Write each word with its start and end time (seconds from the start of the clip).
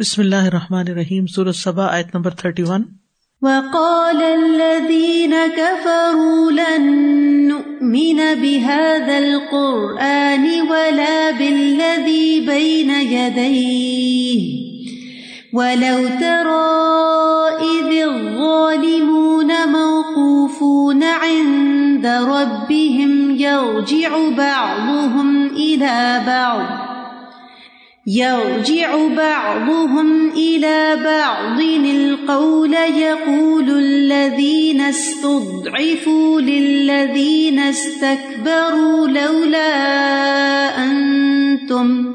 بسم 0.00 0.22
اللہ 0.22 0.36
الرحمن 0.36 0.88
الرحیم 0.88 1.26
سورت 1.26 1.54
صبا 1.54 1.86
آیت 1.86 2.14
نمبر 2.14 2.30
تھرٹی 2.30 2.62
ون 2.62 2.82
وقال 3.42 4.22
الذين 4.22 5.34
كفروا 5.56 6.50
لن 6.50 6.86
نؤمن 7.48 8.20
بهذا 8.42 9.18
القرآن 9.18 10.46
ولا 10.68 11.30
بالذي 11.38 12.40
بين 12.40 12.90
يديه. 12.90 14.42
ولو 15.52 16.08
ترى 16.20 16.70
إذ 17.60 18.08
الظالمون 18.08 19.68
موقوفون 19.68 21.02
عند 21.02 22.06
ربهم 22.06 23.30
يرجع 23.30 24.28
بعضهم 24.28 25.46
إلى 25.46 26.22
بعض. 26.26 26.77
يرجع 28.10 28.96
بعضهم 29.16 30.30
إلى 30.36 30.96
بعض 31.04 31.60
القول 31.60 32.74
يقول 32.96 33.70
الذين 33.70 34.80
استضعفوا 34.80 36.40
للذين 36.40 37.58
استكبروا 37.58 39.08
لولا 39.08 39.72
أنتم 40.84 42.12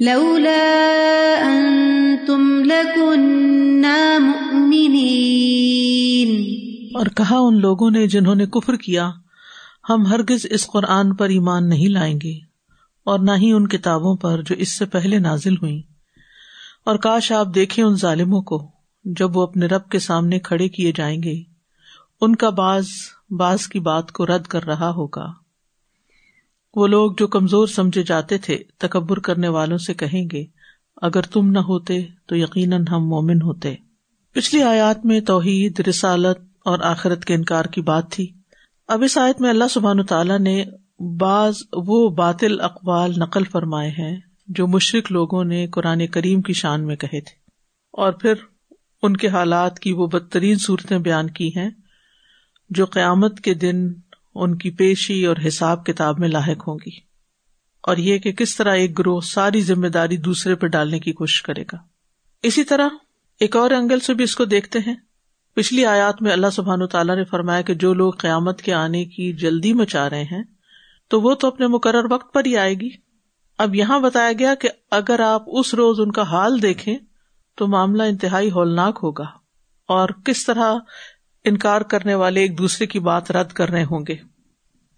لولا 0.00 0.60
أنتم 1.42 2.62
لكنا 2.64 4.18
مؤمنين 4.18 5.32
اور 6.94 7.06
کہا 7.06 7.36
ان 7.38 7.60
لوگوں 7.60 7.90
نے 7.90 8.06
جنہوں 8.06 8.34
نے 8.34 8.46
کفر 8.46 8.76
کیا، 8.76 9.10
ہم 9.90 10.06
ہرگز 10.06 10.46
اس 10.50 10.66
قرآن 10.66 11.14
پر 11.14 11.28
ایمان 11.28 11.68
نہیں 11.68 11.88
لائیں 11.88 12.18
گے۔ 12.22 12.51
اور 13.04 13.18
نہ 13.18 13.30
ہی 13.36 13.52
ان 13.52 13.68
کتابوں 13.68 14.16
پر 14.16 14.42
جو 14.42 14.54
اس 14.54 14.78
سے 14.78 14.84
پہلے 14.84 15.18
نازل 15.18 15.56
ہوئی 15.56 15.82
اور 16.84 16.96
کاش 16.96 17.32
آپ 17.32 17.46
دیکھیں 17.54 17.84
ان 17.84 17.96
ظالموں 17.96 18.42
کو، 18.42 18.70
جب 19.04 19.36
وہ 19.36 19.42
اپنے 19.42 19.66
رب 19.66 19.88
کے 19.88 19.98
سامنے 19.98 20.38
کھڑے 20.38 20.68
کیے 20.68 20.92
جائیں 20.92 21.22
گے، 21.22 21.42
ان 22.20 22.36
کا 22.36 22.50
باز 22.50 22.86
باز 23.30 23.68
کی 23.68 23.80
بات 23.80 24.12
کو 24.12 24.26
رد 24.26 24.42
کر 24.42 24.64
رہا 24.64 24.90
ہوگا۔ 24.90 25.32
وہ 26.76 26.86
لوگ 26.86 27.12
جو 27.18 27.26
کمزور 27.26 27.66
سمجھے 27.66 28.02
جاتے 28.02 28.38
تھے، 28.38 28.58
تکبر 28.78 29.18
کرنے 29.18 29.48
والوں 29.48 29.78
سے 29.78 29.94
کہیں 29.94 30.24
گے، 30.32 30.44
اگر 30.96 31.22
تم 31.22 31.50
نہ 31.50 31.58
ہوتے 31.58 32.06
تو 32.26 32.36
یقیناً 32.36 32.84
ہم 32.90 33.08
مومن 33.08 33.42
ہوتے۔ 33.42 33.74
پچھلی 34.32 34.62
آیات 34.62 35.06
میں 35.06 35.20
توحید، 35.20 35.80
رسالت 35.80 36.38
اور 36.64 36.78
آخرت 36.78 37.24
کے 37.24 37.34
انکار 37.34 37.64
کی 37.64 37.80
بات 37.80 38.10
تھی۔ 38.10 38.32
اب 38.88 39.02
اس 39.02 39.18
آیت 39.18 39.40
میں 39.40 39.50
اللہ 39.50 39.64
سبحان 39.70 40.02
تعالیٰ 40.02 40.38
نے 40.38 40.64
بعض 41.02 41.54
وہ 41.72 42.08
باطل 42.08 42.60
اقوال 42.60 43.12
نقل 43.16 43.44
فرمائے 43.44 43.90
ہیں 43.90 44.20
جو 44.46 44.66
مشرق 44.66 45.12
لوگوں 45.12 45.44
نے 45.44 45.66
قرآن 45.66 46.06
کریم 46.06 46.42
کی 46.42 46.52
شان 46.52 46.86
میں 46.86 46.96
کہے 46.96 47.20
تھے۔ 47.20 47.36
اور 47.92 48.12
پھر 48.12 48.34
ان 49.02 49.16
کے 49.16 49.28
حالات 49.28 49.78
کی 49.78 49.92
وہ 49.92 50.06
بدترین 50.06 50.58
صورتیں 50.58 50.98
بیان 50.98 51.30
کی 51.30 51.48
ہیں 51.56 51.70
جو 52.70 52.86
قیامت 52.86 53.40
کے 53.40 53.54
دن 53.54 53.92
ان 54.34 54.58
کی 54.58 54.70
پیشی 54.70 55.26
اور 55.26 55.36
حساب 55.48 55.86
کتاب 55.86 56.18
میں 56.18 56.28
لاحق 56.28 56.68
ہوں 56.68 56.78
گی۔ 56.86 56.90
اور 57.82 57.96
یہ 57.96 58.18
کہ 58.18 58.32
کس 58.32 58.56
طرح 58.56 58.74
ایک 58.74 58.98
گروہ 58.98 59.20
ساری 59.20 59.60
ذمہ 59.60 59.86
داری 59.86 60.16
دوسرے 60.16 60.54
پہ 60.54 60.66
ڈالنے 60.66 60.98
کی 60.98 61.12
کوشش 61.12 61.42
کرے 61.42 61.62
گا۔ 61.62 61.76
اسی 62.42 62.64
طرح 62.64 62.88
ایک 63.40 63.56
اور 63.56 63.70
اینگل 63.70 64.00
سے 64.00 64.14
بھی 64.14 64.24
اس 64.24 64.36
کو 64.36 64.44
دیکھتے 64.44 64.78
ہیں۔ 64.78 64.96
پچھلی 65.54 65.86
آیات 65.86 66.22
میں 66.22 66.32
اللہ 66.32 66.50
سبحان 66.52 66.86
تعالیٰ 66.86 67.16
نے 67.16 67.24
فرمایا 67.24 67.62
کہ 67.62 67.74
جو 67.74 67.94
لوگ 67.94 68.12
قیامت 68.12 68.62
کے 68.62 68.74
آنے 68.74 69.04
کی 69.04 69.32
جلدی 69.32 69.72
مچا 69.72 70.10
رہے 70.10 70.22
ہیں 70.22 70.42
تو 71.12 71.20
وہ 71.20 71.34
تو 71.34 71.48
اپنے 71.48 71.66
مقرر 71.66 72.06
وقت 72.10 72.32
پر 72.32 72.44
ہی 72.44 72.56
آئے 72.56 72.74
گی۔ 72.74 72.88
اب 73.58 73.74
یہاں 73.74 74.00
بتایا 74.00 74.32
گیا 74.38 74.54
کہ 74.54 74.68
اگر 74.90 75.20
آپ 75.20 75.42
اس 75.46 75.74
روز 75.74 76.00
ان 76.00 76.12
کا 76.12 76.22
حال 76.22 76.62
دیکھیں 76.62 76.96
تو 77.56 77.66
معاملہ 77.66 78.02
انتہائی 78.02 78.50
ہولناک 78.50 78.98
ہوگا 79.02 79.24
اور 79.88 80.08
کس 80.24 80.44
طرح 80.46 80.74
انکار 81.44 81.80
کرنے 81.80 82.14
والے 82.14 82.40
ایک 82.40 82.58
دوسرے 82.58 82.86
کی 82.86 82.98
بات 82.98 83.30
رد 83.30 83.52
کر 83.52 83.68
رہے 83.68 83.84
ہوں 83.84 84.04
گے۔ 84.08 84.16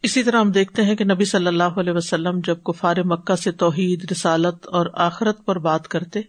اسی 0.02 0.22
طرح 0.22 0.40
ہم 0.40 0.50
دیکھتے 0.50 0.82
ہیں 0.82 0.94
کہ 0.94 1.04
نبی 1.04 1.24
صلی 1.24 1.46
اللہ 1.46 1.78
علیہ 1.80 1.92
وسلم 1.92 2.40
جب 2.44 2.62
کفار 2.62 2.96
مکہ 3.04 3.36
سے 3.36 3.52
توحید، 3.52 4.10
رسالت 4.12 4.66
اور 4.66 4.86
آخرت 4.92 5.44
پر 5.44 5.58
بات 5.58 5.88
کرتے 5.88 6.20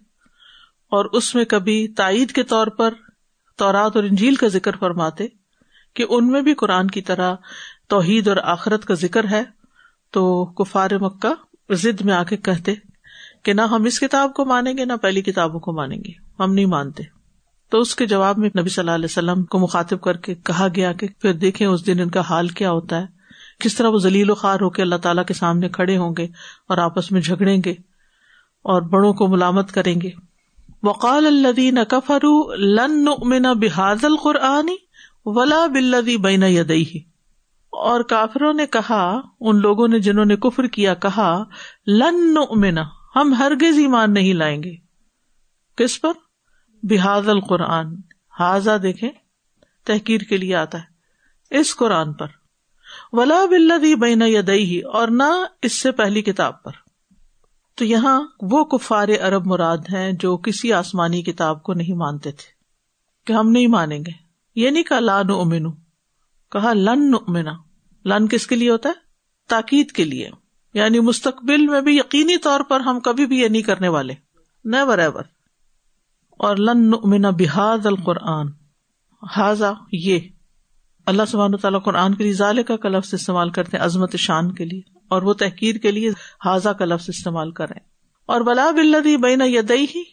اور 0.91 1.05
اس 1.05 1.35
میں 1.35 1.45
کبھی 1.45 1.87
تائید 1.87 2.31
کے 2.31 2.43
طور 2.43 2.67
پر 2.67 2.93
تورات 3.57 3.95
اور 3.95 4.03
انجیل 4.03 4.35
کا 4.35 4.47
ذکر 4.47 4.77
فرماتے 4.79 5.27
کہ 5.93 6.05
ان 6.09 6.31
میں 6.31 6.41
بھی 6.41 6.53
قرآن 6.53 6.87
کی 6.87 7.01
طرح 7.01 7.35
توحید 7.87 8.27
اور 8.27 8.37
آخرت 8.43 8.85
کا 8.85 8.93
ذکر 8.93 9.25
ہے 9.31 9.43
تو 10.15 10.45
کفار 10.45 10.89
مکہ 11.01 11.73
ضد 11.73 12.01
میں 12.01 12.13
آ 12.13 12.23
کے 12.23 12.37
کہتے 12.37 12.73
کہ 13.43 13.53
نہ 13.53 13.61
ہم 13.61 13.83
اس 13.83 13.99
کتاب 13.99 14.33
کو 14.33 14.45
مانیں 14.45 14.77
گے، 14.77 14.85
نہ 14.85 14.93
پہلی 14.93 15.21
کتابوں 15.21 15.59
کو 15.59 15.73
مانیں 15.73 15.97
گے۔ 15.97 16.11
ہم 16.39 16.53
نہیں 16.53 16.65
مانتے۔ 16.65 17.03
تو 17.69 17.79
اس 17.79 17.95
کے 17.95 18.05
جواب 18.05 18.37
میں 18.37 18.49
نبی 18.59 18.69
صلی 18.69 18.81
اللہ 18.81 18.91
علیہ 18.91 19.05
وسلم 19.05 19.43
کو 19.43 19.59
مخاطب 19.59 20.01
کر 20.01 20.17
کے 20.17 20.35
کہا 20.35 20.67
گیا 20.75 20.93
کہ 20.93 21.07
پھر 21.19 21.33
دیکھیں 21.33 21.67
اس 21.67 21.87
دن 21.87 21.99
ان 21.99 22.09
کا 22.09 22.19
حال 22.19 22.47
کیا 22.47 22.71
ہوتا 22.71 23.01
ہے۔ 23.01 23.05
کس 23.59 23.75
طرح 23.75 23.87
وہ 23.87 23.97
ذلیل 23.97 24.29
و 24.29 24.35
خوار 24.35 24.59
ہو 24.61 24.69
کے 24.69 24.81
اللہ 24.81 24.95
تعالیٰ 24.95 25.25
کے 25.25 25.33
سامنے 25.33 25.69
کھڑے 25.69 25.97
ہوں 25.97 26.15
گے 26.17 26.25
اور 26.69 26.77
آپس 26.77 27.11
میں 27.11 27.21
جھگڑیں 27.21 27.61
گے 27.65 27.71
اور 28.63 28.81
بڑوں 28.81 29.13
کو 29.13 29.27
ملامت 29.27 29.71
کریں 29.71 30.01
گے۔ 30.01 30.09
وقال 30.83 31.25
الدین 31.25 31.77
کفرو 31.89 32.55
لن 32.55 33.59
بحاد 33.59 34.03
القرآنی 34.03 34.75
ولا 35.25 35.65
بلدی 35.65 36.17
بین 36.17 36.43
یدئی 36.43 37.14
اور 37.75 38.01
کافروں 38.01 38.53
نے 38.53 38.67
کہا، 38.67 39.21
ان 39.39 39.61
لوگوں 39.61 39.87
نے 39.87 39.99
جنہوں 39.99 40.25
نے 40.25 40.35
کفر 40.35 40.67
کیا 40.67 40.93
کہا، 40.93 41.43
لن 41.87 42.33
نؤمنا 42.33 42.83
ہم 43.15 43.33
ہرگز 43.33 43.77
ایمان 43.77 44.13
نہیں 44.13 44.33
لائیں 44.33 44.63
گے۔ 44.63 44.75
کس 45.75 46.01
پر؟ 46.01 46.11
بحاد 46.83 47.27
القرآن۔ 47.27 47.95
حاضا 48.39 48.77
دیکھے 48.83 49.09
تحقیر 49.85 50.21
کے 50.21 50.37
لیے 50.37 50.55
آتا 50.55 50.77
ہے۔ 50.77 50.95
اس 51.59 51.75
قرآن 51.75 52.13
پر۔ 52.13 52.27
ولا 53.11 53.45
بلدی 53.49 53.95
بین 53.95 54.21
یدئی 54.21 54.79
اور 54.79 55.07
نہ 55.07 55.45
اس 55.61 55.73
سے 55.73 55.91
پہلی 55.91 56.21
کتاب 56.21 56.63
پر۔ 56.63 56.71
تو 57.75 57.85
یہاں 57.85 58.21
وہ 58.41 58.63
کفار 58.63 59.07
عرب 59.21 59.45
مراد 59.45 59.77
ہیں 59.93 60.11
جو 60.11 60.37
کسی 60.37 60.73
آسمانی 60.73 61.21
کتاب 61.21 61.63
کو 61.63 61.73
نہیں 61.73 61.95
مانتے 61.95 62.31
تھے، 62.31 62.53
کہ 63.25 63.33
ہم 63.33 63.49
نہیں 63.49 63.67
مانیں 63.67 63.99
گے۔ 63.99 64.11
یہ 64.55 64.69
نہیں 64.69 64.83
کہا 64.83 64.99
لان 64.99 65.25
امین 65.29 65.71
کہا، 66.51 66.73
لن 66.73 67.11
نؤمنا 67.11 67.51
لن 68.05 68.27
کس 68.27 68.47
کے 68.47 68.55
لیے 68.55 68.69
ہوتا 68.69 68.89
ہے؟ 68.89 68.93
تاکید 69.49 69.91
کے 69.91 70.03
لیے۔ 70.03 70.29
یعنی 70.73 70.99
مستقبل 70.99 71.67
میں 71.67 71.81
بھی 71.81 71.97
یقینی 71.97 72.37
طور 72.37 72.59
پر 72.59 72.79
ہم 72.79 72.99
کبھی 72.99 73.25
بھی 73.25 73.39
یہ 73.39 73.47
نہیں 73.47 73.61
کرنے 73.61 73.87
والے۔ 73.87 74.13
نیور 74.65 74.97
ایور 74.97 75.23
اور 76.29 76.57
لن 76.57 76.89
نؤمن 76.89 77.21
بحاد 77.21 77.85
القرآن۔ 77.85 78.47
حاضا 79.37 79.71
یہ۔ 79.91 80.19
اللہ 81.05 81.21
سبحان 81.27 81.57
تعالیٰ 81.57 81.83
قرآن 81.83 82.15
کے 82.15 82.23
لیے 82.23 82.33
ظال 82.33 82.63
کا 82.63 82.89
لفظ 82.89 83.13
استعمال 83.13 83.49
کرتے 83.49 83.77
ہیں، 83.77 83.85
عظمت 83.85 84.15
شان 84.15 84.53
کے 84.53 84.65
لیے۔ 84.65 84.81
اور 85.07 85.21
وہ 85.21 85.33
تحقیر 85.33 85.75
کے 85.75 85.91
لیے 85.91 86.09
حاضا 86.45 86.73
کا 86.73 86.85
لفظ 86.85 87.05
استعمال 87.07 87.51
کریں 87.51 87.79
اور 88.25 88.41
بلا 88.41 88.71
بلدی 88.71 89.17
بین 89.17 89.41
یدئی 89.41 89.85
ہی 89.95 90.03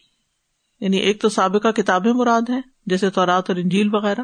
یعنی 0.79 0.97
ایک 0.97 1.21
تو 1.21 1.29
سابقہ 1.29 1.67
کتابیں 1.67 2.13
مراد 2.13 2.41
ہیں، 2.49 2.61
جیسے 2.85 3.09
تورات 3.09 3.49
اور 3.49 3.57
انجیل 3.57 3.95
وغیرہ۔ 3.95 4.21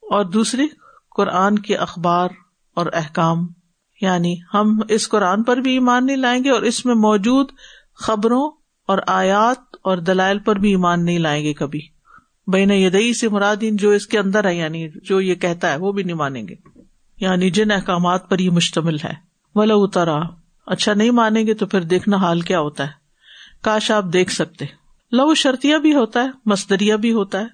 اور 0.00 0.24
دوسری 0.24 0.68
قرآن 1.16 1.58
کے 1.58 1.76
اخبار۔ 1.76 2.28
اور 2.74 2.86
احکام۔ 2.92 3.48
یعنی 4.00 4.36
ہم 4.54 4.78
اس 4.88 5.08
قرآن 5.08 5.42
پر 5.42 5.56
بھی 5.56 5.72
ایمان 5.72 6.06
نہیں 6.06 6.16
لائیں 6.16 6.44
گے 6.44 6.50
اور 6.50 6.62
اس 6.62 6.86
میں 6.86 6.94
موجود 6.94 7.46
خبروں 7.94 8.50
اور 8.86 8.98
آیات 9.06 9.76
اور 9.82 9.98
دلائل 9.98 10.38
پر 10.38 10.56
بھی 10.56 10.70
ایمان 10.70 11.04
نہیں 11.04 11.18
لائیں 11.18 11.44
گے 11.44 11.54
کبھی۔ 11.54 11.80
بین 12.46 12.70
یدئی 12.70 13.14
سے 13.14 13.28
مرادین 13.28 13.76
جو 13.76 13.90
اس 13.90 14.06
کے 14.06 14.18
اندر 14.18 14.44
ہے 14.44 14.54
یعنی 14.54 14.88
جو 15.04 15.20
یہ 15.20 15.34
کہتا 15.34 15.70
ہے، 15.70 15.76
وہ 15.76 15.92
بھی 15.92 16.02
نہیں 16.02 16.16
مانیں 16.16 16.48
گے۔ 16.48 16.54
یعنی 17.20 17.50
جن 17.50 17.70
احکامات 17.70 18.28
پر 18.28 18.38
یہ 18.38 18.50
مشتمل 18.50 18.96
ہے۔ 19.04 19.12
ولا 19.54 19.74
اترا 19.74 20.20
اچھا 20.66 20.94
نہیں 20.94 21.10
مانیں 21.10 21.46
گے 21.46 21.54
تو 21.54 21.66
پھر 21.66 21.80
دیکھنا 21.80 22.16
حال 22.16 22.40
کیا 22.40 22.60
ہوتا 22.60 22.84
ہے۔ 22.84 22.90
کاش 23.62 23.90
آپ 23.90 24.04
دیکھ 24.12 24.32
سکتے۔ 24.32 24.64
لو 25.12 25.34
شرطیا 25.34 25.78
بھی 25.78 25.94
ہوتا 25.94 26.24
ہے 26.24 26.28
مستریا 26.46 26.96
بھی 26.96 27.12
ہوتا 27.12 27.40
ہے۔ 27.40 27.46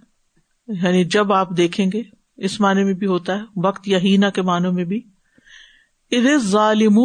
یعنی 0.68 1.04
جب 1.04 1.32
آپ 1.32 1.50
دیکھیں 1.56 1.86
گے 1.92 2.02
اس 2.36 2.60
معنی 2.60 2.84
میں 2.84 2.94
بھی 2.94 3.06
ہوتا 3.06 3.34
ہے، 3.34 3.40
وقت 3.56 3.88
یا 3.88 3.98
ہینا 3.98 4.30
کے 4.30 4.42
معنوں 4.42 4.72
میں 4.72 4.84
بھی۔ 4.84 5.00
از 6.10 6.42
ظالم 6.42 6.98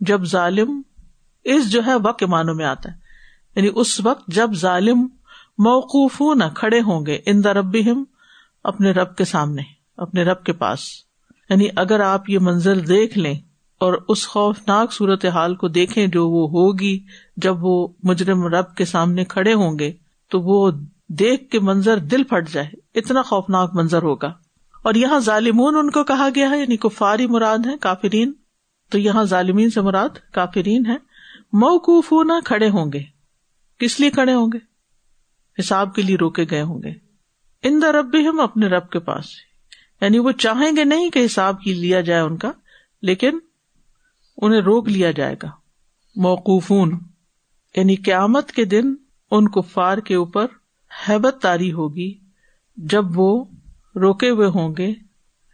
جب 0.00 0.24
ظالم 0.24 0.82
اس 1.44 1.70
جو 1.70 1.80
ہے 1.86 1.94
وقت 1.94 2.18
کے 2.18 2.26
معنوں 2.26 2.54
میں 2.54 2.64
آتا 2.64 2.90
ہے۔ 2.92 2.96
یعنی 3.56 3.68
اس 3.74 4.00
وقت 4.00 4.28
جب 4.28 4.50
ظالم 4.54 5.00
موقوف 5.58 6.22
نہ 6.36 6.44
کھڑے 6.54 6.80
ہوں 6.80 7.06
گے 7.06 7.18
ان 7.26 7.44
رب 7.44 7.76
اپنے 8.64 8.90
رب 8.90 9.16
کے 9.16 9.24
سامنے، 9.24 9.62
اپنے 9.96 10.22
رب 10.22 10.44
کے 10.44 10.52
پاس۔ 10.52 10.80
یعنی 11.50 11.66
اگر 11.76 12.00
آپ 12.00 12.30
یہ 12.30 12.38
منظر 12.38 12.80
دیکھ 12.80 13.18
لیں 13.18 13.34
اور 13.78 13.94
اس 14.08 14.28
خوفناک 14.28 14.92
صورت 14.92 15.24
حال 15.24 15.54
کو 15.54 15.68
دیکھیں 15.68 16.06
جو 16.06 16.28
وہ 16.28 16.48
ہوگی 16.48 17.00
جب 17.36 17.64
وہ 17.64 17.88
مجرم 18.02 18.44
رب 18.44 18.74
کے 18.74 18.84
سامنے 18.84 19.24
کھڑے 19.24 19.54
ہوں 19.54 19.78
گے، 19.78 19.92
تو 20.30 20.40
وہ 20.40 20.70
دیکھ 21.08 21.50
کے 21.50 21.60
منظر 21.60 21.96
دل 21.96 22.24
پھٹ 22.24 22.50
جائے۔ 22.50 22.68
اتنا 22.94 23.22
خوفناک 23.22 23.70
منظر 23.74 24.02
ہوگا۔ 24.02 24.43
اور 24.84 24.94
یہاں 24.94 25.20
ظالمون 25.20 25.76
ان 25.76 25.90
کو 25.90 26.04
کہا 26.04 26.28
گیا 26.34 26.50
ہے 26.50 26.60
یعنی 26.60 26.76
کفاری 26.76 27.26
مراد 27.26 27.58
ہے 27.66 27.78
کافرین۔ 27.80 28.32
تو 28.90 28.98
یہاں 28.98 29.24
ظالمین 29.24 29.70
سے 29.70 29.80
مراد 29.80 30.08
کافرین 30.32 30.86
ہے 30.86 30.96
موقوف 31.52 32.12
نہ 32.12 32.32
کھڑے 32.44 32.68
ہوں 32.68 32.92
گے۔ 32.92 33.02
کس 33.78 34.00
لیے 34.00 34.10
کھڑے 34.10 34.34
ہوں 34.34 34.46
گے؟ 34.52 34.58
حساب 35.60 35.94
کے 35.94 36.02
لیے 36.02 36.16
روکے 36.16 36.44
گئے 36.50 36.62
ہوں 36.62 36.82
گے۔ 36.82 36.92
ان 37.62 37.82
دا 37.82 37.92
رب 37.92 38.06
بھی 38.06 38.28
ہم 38.28 38.40
اپنے 38.40 38.66
رب 38.66 38.90
کے 38.90 38.98
پاس۔ 38.98 39.24
یعنی 40.00 40.18
وہ 40.18 40.30
چاہیں 40.32 40.76
گے 40.76 40.84
نہیں 40.84 41.10
کہ 41.10 41.24
حساب 41.24 41.60
کی 41.60 41.74
لیا 41.74 42.00
جائے 42.00 42.20
ان 42.20 42.36
کا، 42.36 42.52
لیکن 43.02 43.38
انہیں 44.36 44.60
روک 44.60 44.88
لیا 44.88 45.10
جائے 45.10 45.36
گا۔ 45.42 45.50
موقوفون۔ 46.16 46.98
یعنی 47.76 47.96
قیامت 47.96 48.52
کے 48.52 48.64
دن 48.64 48.94
ان 49.30 49.48
کفار 49.48 49.98
کے 49.98 50.14
اوپر 50.14 50.46
حیبت 51.08 51.36
تاری 51.42 51.72
ہوگی، 51.72 52.18
جب 52.76 53.04
وہ 53.14 53.44
روکے 53.96 54.30
ہوئے 54.30 54.48
ہوں 54.48 54.74
گے 54.78 54.92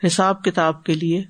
حساب 0.06 0.44
کتاب 0.44 0.84
کے 0.84 0.94
لیے۔ 0.94 1.24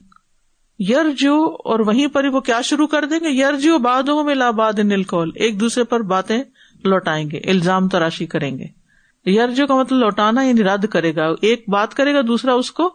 یرجو، 0.79 1.45
اور 1.65 1.81
وہیں 1.81 2.07
پر 2.07 2.25
ہی 2.25 2.29
وہ 2.29 2.41
کیا 2.41 2.61
شروع 2.61 2.87
کر 2.87 3.05
دیں 3.05 3.21
گے؟ 3.21 3.29
یرجو 3.29 3.79
باد 3.79 4.03
ہو 4.03 4.23
میں 4.23 4.35
لاباد 4.35 4.73
نلکول 4.73 5.31
ایک 5.35 5.61
دوسرے 5.61 5.85
پر 5.85 6.01
باتیں 6.01 6.43
لوٹائیں 6.85 7.31
گے، 7.31 7.39
الزام 7.39 7.89
تراشی 7.89 8.27
کریں 8.27 8.59
گے۔ 8.59 8.67
یرجو 9.31 9.67
کا 9.67 9.75
مطلب 9.75 9.99
لوٹانا 9.99 10.43
یعنی 10.43 10.65
رد 10.65 10.87
کرے 10.87 11.15
گا۔ 11.15 11.27
ایک 11.41 11.65
بات 11.69 11.95
کرے 11.95 12.15
گا، 12.15 12.21
دوسرا 12.21 12.55
اس 12.55 12.71
کو 12.71 12.93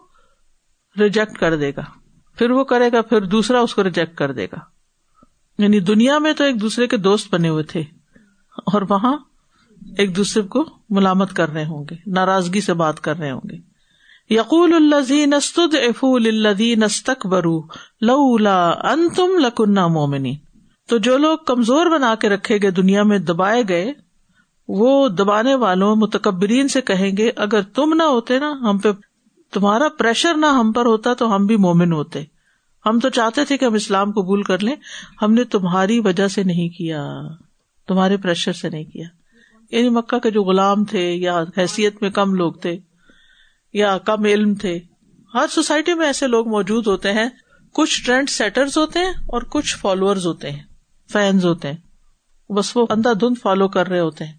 ریجیکٹ 0.98 1.38
کر 1.38 1.56
دے 1.56 1.72
گا۔ 1.76 1.82
پھر 2.38 2.50
وہ 2.50 2.64
کرے 2.64 2.92
گا، 2.92 3.02
پھر 3.02 3.20
دوسرا 3.20 3.60
اس 3.60 3.74
کو 3.74 3.84
ریجیکٹ 3.84 4.16
کر 4.16 4.32
دے 4.32 4.44
گا۔ 4.44 4.58
یعنی 5.58 5.80
دنیا 5.80 6.18
میں 6.18 6.32
تو 6.32 6.44
ایک 6.44 6.60
دوسرے 6.60 6.86
کے 6.86 6.96
دوست 6.96 7.34
بنے 7.34 7.48
ہوئے 7.48 7.62
تھے، 7.62 7.80
اور 8.56 8.82
وہاں 8.90 9.16
ایک 9.98 10.16
دوسرے 10.16 10.42
کو 10.42 10.64
ملامت 10.90 11.32
کر 11.32 11.48
رہے 11.50 11.64
ہوں 11.64 11.84
گے، 11.90 11.96
ناراضگی 12.06 12.60
سے 12.60 12.74
بات 12.74 13.00
کر 13.00 13.16
رہے 13.16 13.30
ہوں 13.30 13.40
گے۔ 13.50 13.56
یقول 14.30 14.94
الزین 14.94 15.34
برو 17.24 17.62
لولا 18.00 18.68
ان 18.68 19.08
تم 19.08 19.28
لکنہ 19.38 19.86
مومنی 19.86 20.36
تو 20.88 20.98
جو 20.98 21.18
لوگ 21.18 21.38
کمزور 21.46 21.86
بنا 21.86 22.14
کے 22.14 22.28
رکھے 22.28 22.58
گئے 22.62 22.70
دنیا 22.70 23.02
میں 23.02 23.18
دبائے 23.18 23.62
گئے، 23.68 23.92
وہ 24.68 25.08
دبانے 25.08 25.54
والوں، 25.54 25.96
متکبرین 25.96 26.68
سے 26.68 26.80
کہیں 26.80 27.16
گے، 27.16 27.30
اگر 27.36 27.62
تم 27.62 27.94
نہ 27.94 28.02
ہوتے 28.02 28.38
نا، 28.38 28.52
ہم 28.62 28.78
پہ 28.78 28.88
تمہارا 29.52 29.88
پریشر 29.98 30.34
نہ 30.34 30.46
ہم 30.46 30.72
پر 30.72 30.86
ہوتا 30.86 31.14
تو 31.14 31.36
ہم 31.36 31.46
بھی 31.46 31.56
مومن 31.56 31.92
ہوتے۔ 31.92 32.22
ہم 32.86 32.98
تو 32.98 33.08
چاہتے 33.08 33.44
تھے 33.44 33.56
کہ 33.56 33.64
ہم 33.64 33.74
اسلام 33.74 34.10
قبول 34.10 34.42
کر 34.42 34.58
لیں، 34.58 34.76
ہم 35.22 35.34
نے 35.34 35.44
تمہاری 35.44 36.00
وجہ 36.00 36.28
سے 36.28 36.42
نہیں 36.42 36.68
کیا، 36.68 37.04
تمہارے 37.88 38.16
پریشر 38.16 38.52
سے 38.52 38.68
نہیں 38.68 38.84
کیا۔ 38.84 39.06
یعنی 39.70 39.88
مکہ 39.88 40.18
کے 40.18 40.30
جو 40.30 40.42
غلام 40.42 40.84
تھے 40.84 41.12
یا 41.14 41.44
حیثیت 41.58 42.02
میں 42.02 42.10
کم 42.10 42.34
لوگ 42.34 42.52
تھے 42.52 42.78
یا 43.76 43.98
کم 43.98 44.24
علم 44.24 44.54
تھے۔ 44.54 44.78
ہر 45.34 45.46
سوسائٹی 45.50 45.94
میں 45.94 46.06
ایسے 46.06 46.26
لوگ 46.26 46.48
موجود 46.48 46.86
ہوتے 46.86 47.12
ہیں۔ 47.12 47.28
کچھ 47.72 48.04
ٹرینڈ 48.04 48.30
سیٹرز 48.30 48.78
ہوتے 48.78 48.98
ہیں 48.98 49.12
اور 49.26 49.42
کچھ 49.42 49.76
فالوور 49.76 50.16
ہوتے 50.16 50.50
ہیں، 50.50 50.62
فینز 51.12 51.44
ہوتے 51.44 51.72
ہیں۔ 51.72 51.76
بس 52.52 52.76
وہ 52.76 52.86
اندھا 52.90 53.12
دھند 53.12 53.34
فالو 53.42 53.68
کر 53.68 53.88
رہے 53.88 54.00
ہوتے 54.00 54.24
ہیں۔ 54.24 54.32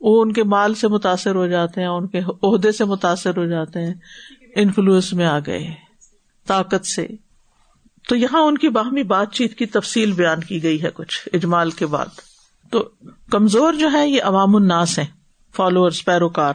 وہ 0.00 0.22
ان 0.22 0.32
کے 0.32 0.44
مال 0.44 0.74
سے 0.74 0.88
متاثر 0.88 1.34
ہو 1.34 1.46
جاتے 1.46 1.80
ہیں، 1.80 1.88
ان 1.88 2.06
کے 2.06 2.20
عہدے 2.42 2.72
سے 2.72 2.84
متاثر 2.84 3.36
ہو 3.36 3.44
جاتے 3.44 3.86
ہیں۔ 3.86 3.94
انفلوئنس 4.56 5.12
میں 5.12 5.26
آ 5.26 5.38
گئے، 5.38 5.70
طاقت 6.46 6.86
سے۔ 6.86 7.06
تو 8.08 8.16
یہاں 8.16 8.40
ان 8.40 8.58
کی 8.58 8.68
باہمی 8.68 9.02
بات 9.02 9.32
چیت 9.32 9.54
کی 9.54 9.66
تفصیل 9.66 10.12
بیان 10.12 10.40
کی 10.40 10.62
گئی 10.62 10.82
ہے 10.82 10.88
کچھ 10.94 11.28
اجمال 11.32 11.70
کے 11.70 11.86
بعد۔ 11.86 12.06
تو 12.70 12.88
کمزور 13.30 13.72
جو 13.72 13.88
ہے 13.92 14.08
یہ 14.08 14.22
عوام 14.22 14.56
الناس 14.56 14.98
ہیں 14.98 15.06
فالوور 15.56 15.90
پیروکار۔ 16.04 16.54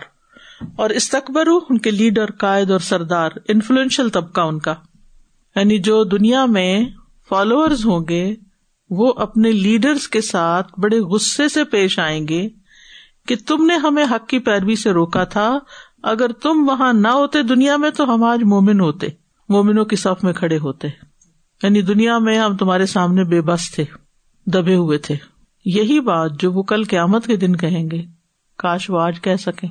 اور 0.75 0.89
استقبر 0.89 1.47
ان 1.47 1.77
کے 1.77 1.91
لیڈر، 1.91 2.25
قائد 2.31 2.71
اور 2.71 2.79
سردار 2.79 3.29
انفلوئنشل 3.47 4.09
طبقہ 4.09 4.41
ان 4.41 4.59
کا۔ 4.59 4.73
یعنی 5.55 5.77
جو 5.77 6.03
دنیا 6.03 6.45
میں 6.45 6.85
فالوور 7.29 7.71
ہوں 7.71 8.05
گے، 8.09 8.35
وہ 8.89 9.13
اپنے 9.17 9.51
لیڈرس 9.51 10.07
کے 10.07 10.21
ساتھ 10.21 10.79
بڑے 10.79 10.99
غصے 10.99 11.49
سے 11.49 11.63
پیش 11.63 11.99
آئیں 11.99 12.27
گے 12.27 12.49
کہ 13.27 13.35
تم 13.47 13.65
نے 13.65 13.75
ہمیں 13.75 14.05
حق 14.11 14.27
کی 14.27 14.39
پیروی 14.39 14.75
سے 14.75 14.91
روکا 14.91 15.23
تھا۔ 15.23 15.59
اگر 16.03 16.31
تم 16.31 16.69
وہاں 16.69 16.93
نہ 16.93 17.07
ہوتے 17.07 17.43
دنیا 17.43 17.77
میں 17.77 17.89
تو 17.89 18.13
ہم 18.13 18.23
آج 18.23 18.43
مومن 18.43 18.79
ہوتے، 18.79 19.07
مومنوں 19.49 19.85
کی 19.85 19.95
صف 19.95 20.23
میں 20.23 20.33
کھڑے 20.33 20.57
ہوتے۔ 20.57 20.87
یعنی 21.63 21.81
دنیا 21.81 22.17
میں 22.17 22.39
ہم 22.39 22.57
تمہارے 22.57 22.85
سامنے 22.85 23.23
بے 23.23 23.41
بس 23.41 23.71
تھے، 23.71 23.85
دبے 24.45 24.75
ہوئے 24.75 24.97
تھے۔ 24.97 25.15
یہی 25.65 25.99
بات 25.99 26.31
جو 26.39 26.51
وہ 26.51 26.63
کل 26.63 26.83
قیامت 26.83 27.25
کے 27.25 27.35
دن 27.35 27.55
کہیں 27.55 27.89
گے۔ 27.91 28.01
کاش 28.57 28.89
وہ 28.89 29.01
آج 29.01 29.21
کہہ 29.21 29.35
سکیں۔ 29.35 29.69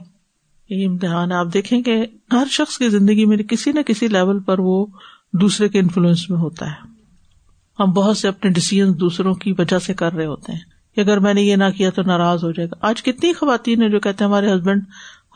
یہ 0.71 0.89
امتحان 0.89 1.33
آپ 1.33 1.47
دیکھیں 1.55 1.83
کہ 1.83 2.07
ہر 2.33 2.45
شخص 2.51 2.79
کی 2.79 2.89
زندگی 2.89 3.25
میں 3.25 3.37
کسی 3.37 3.73
نہ 3.73 3.81
کسی 3.81 4.09
لیول 4.09 4.41
پر 4.41 4.59
وہ 4.59 4.87
دوسرے 5.33 5.69
کے 5.69 5.79
انفلوئنس 5.79 6.31
میں 6.31 6.39
ہوتا 6.39 6.67
ہے۔ 6.67 6.89
ہم 7.81 7.91
بہت 7.91 8.17
سے 8.17 8.29
اپنے 8.29 8.51
ڈسیزن 8.51 9.01
دوسروں 9.01 9.35
کی 9.35 9.53
وجہ 9.59 9.79
سے 9.79 9.95
کر 9.95 10.13
رہے 10.13 10.27
ہوتے 10.27 10.53
ہیں۔ 10.53 10.61
کہ 10.95 11.01
اگر 11.01 11.19
میں 11.19 11.35
نے 11.35 11.43
یہ 11.43 11.57
نہ 11.57 11.65
کیا 11.77 11.91
تو 11.91 12.03
ناراض 12.03 12.45
ہو 12.45 12.53
جائے 12.53 12.69
گا۔ 12.69 12.75
آج 12.81 13.03
کتنی 13.03 13.33
خواتین 13.33 13.91
جو 13.91 14.01
کہتے 14.01 14.25
ہیں 14.25 14.31
ہمارے 14.31 14.55
ہسبینڈ 14.55 14.83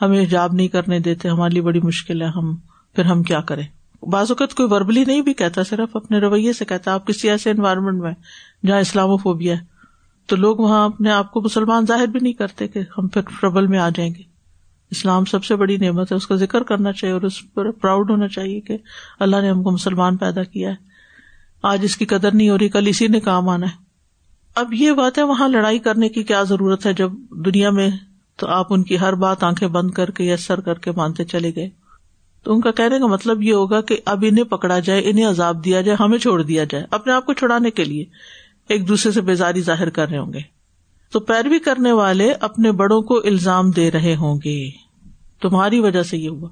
ہمیں 0.01 0.25
جاب 0.25 0.53
نہیں 0.53 0.67
کرنے 0.67 0.99
دیتے، 0.99 1.29
ہمارے 1.29 1.53
لیے 1.53 1.61
بڑی 1.61 1.79
مشکل 1.79 2.21
ہے، 2.21 2.27
ہم 2.27 2.55
پھر 2.95 3.05
ہم 3.05 3.23
کیا 3.23 3.41
کریں؟ 3.41 3.67
بعض 4.05 4.31
اوقات 4.31 4.53
کوئی 4.53 4.69
وربلی 4.71 5.03
نہیں 5.05 5.21
بھی 5.21 5.33
کہتا، 5.33 5.63
صرف 5.63 5.95
اپنے 5.95 6.17
رویے 6.17 6.53
سے 6.53 6.65
کہتا، 6.65 6.93
آپ 6.93 7.07
کسی 7.07 7.29
ایسے 7.29 7.51
انوائرمنٹ 7.51 8.01
میں 8.01 8.13
جہاں 8.65 8.79
اسلام 8.79 9.17
فوبیا 9.17 9.55
ہے۔ 9.55 9.63
تو 10.25 10.35
لوگ 10.35 10.57
وہاں 10.57 10.85
اپنے 10.85 11.11
آپ 11.11 11.31
کو 11.31 11.41
مسلمان 11.41 11.85
ظاہر 11.87 12.07
بھی 12.07 12.19
نہیں 12.21 12.33
کرتے 12.33 12.67
کہ 12.67 12.79
ہم 12.97 13.07
پھر 13.07 13.21
ٹربل 13.41 13.67
میں 13.67 13.79
آ 13.79 13.89
جائیں 13.89 14.15
گے۔ 14.15 14.34
اسلام 14.91 15.25
سب 15.25 15.43
سے 15.43 15.55
بڑی 15.55 15.77
نعمت 15.77 16.11
ہے، 16.11 16.17
اس 16.17 16.27
کا 16.27 16.35
ذکر 16.35 16.63
کرنا 16.63 16.91
چاہیے 16.91 17.13
اور 17.13 17.21
اس 17.21 17.53
پر 17.53 17.71
پراؤڈ 17.71 18.11
ہونا 18.11 18.27
چاہیے 18.27 18.61
کہ 18.61 18.77
اللہ 19.19 19.41
نے 19.41 19.49
ہم 19.49 19.63
کو 19.63 19.71
مسلمان 19.71 20.17
پیدا 20.17 20.43
کیا 20.43 20.69
ہے۔ 20.69 20.75
آج 21.63 21.79
اس 21.81 21.97
کی 21.97 22.05
قدر 22.05 22.35
نہیں 22.35 22.49
ہو 22.49 22.57
رہی، 22.57 22.69
کل 22.69 22.87
اسی 22.87 23.07
نے 23.07 23.19
کام 23.19 23.49
آنا 23.49 23.65
ہے۔ 23.65 23.83
اب 24.55 24.73
یہ 24.73 24.91
بات 24.91 25.17
ہے، 25.17 25.23
وہاں 25.23 25.49
لڑائی 25.49 25.79
کرنے 25.79 26.09
کی 26.09 26.23
کیا 26.23 26.43
ضرورت 26.43 26.85
ہے؟ 26.85 26.93
جب 26.93 27.11
دنیا 27.31 27.69
میں 27.69 27.89
تو 28.35 28.47
آپ 28.47 28.73
ان 28.73 28.83
کی 28.83 28.99
ہر 28.99 29.13
بات 29.13 29.43
آنکھیں 29.43 29.67
بند 29.67 29.91
کر 29.91 30.11
کے 30.11 30.23
یا 30.23 30.37
سر 30.37 30.59
کر 30.59 30.73
کے 30.73 30.91
مانتے 30.91 31.23
چلے 31.23 31.51
گئے۔ 31.55 31.69
تو 32.43 32.53
ان 32.53 32.61
کا 32.61 32.71
کہنے 32.71 32.99
کا 32.99 33.07
مطلب 33.07 33.43
یہ 33.43 33.53
ہوگا 33.53 33.81
کہ 33.81 33.97
اب 34.05 34.25
انہیں 34.27 34.45
پکڑا 34.45 34.79
جائے، 34.79 35.01
انہیں 35.05 35.25
عذاب 35.25 35.65
دیا 35.65 35.81
جائے، 35.81 36.03
ہمیں 36.03 36.17
چھوڑ 36.17 36.41
دیا 36.41 36.63
جائے، 36.63 36.85
اپنے 36.91 37.13
آپ 37.13 37.25
کو 37.25 37.33
چھڑانے 37.33 37.71
کے 37.71 37.83
لیے 37.83 38.05
ایک 38.69 38.87
دوسرے 38.87 39.11
سے 39.11 39.21
بیزاری 39.21 39.61
ظاہر 39.61 39.89
کر 39.89 40.09
رہے 40.09 40.17
ہوں 40.17 40.33
گے۔ 40.33 40.54
تو 41.11 41.19
پیروی 41.19 41.59
کرنے 41.59 41.91
والے 41.91 42.31
اپنے 42.31 42.71
بڑوں 42.71 43.01
کو 43.01 43.17
الزام 43.17 43.71
دے 43.71 43.91
رہے 43.91 44.15
ہوں 44.15 44.39
گے۔ 44.45 44.69
تمہاری 45.41 45.79
وجہ 45.79 46.03
سے 46.03 46.17
یہ 46.17 46.29
ہوا۔ 46.29 46.49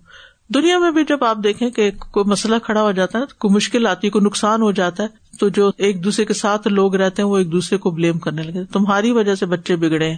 دنیا 0.53 0.77
میں 0.79 0.91
بھی 0.91 1.03
جب 1.03 1.23
آپ 1.23 1.37
دیکھیں 1.43 1.69
کہ 1.69 1.91
کوئی 2.11 2.29
مسئلہ 2.31 2.55
کھڑا 2.63 2.81
ہو 2.81 2.91
جاتا 2.91 3.19
ہے 3.19 3.23
کوئی 3.39 3.53
مشکل 3.53 3.87
آتی 3.87 4.07
ہے، 4.07 4.11
کوئی 4.11 4.25
نقصان 4.25 4.61
ہو 4.61 4.71
جاتا 4.71 5.03
ہے، 5.03 5.07
تو 5.39 5.49
جو 5.49 5.71
ایک 5.77 6.03
دوسرے 6.03 6.25
کے 6.25 6.33
ساتھ 6.33 6.67
لوگ 6.67 6.95
رہتے 6.95 7.21
ہیں، 7.21 7.29
وہ 7.29 7.37
ایک 7.37 7.51
دوسرے 7.51 7.77
کو 7.77 7.91
بلیم 7.91 8.19
کرنے 8.19 8.43
لگے۔ 8.43 8.63
تمہاری 8.65 9.11
وجہ 9.11 9.35
سے 9.35 9.45
بچے 9.45 9.75
بگڑے 9.75 10.09
ہیں۔ 10.09 10.17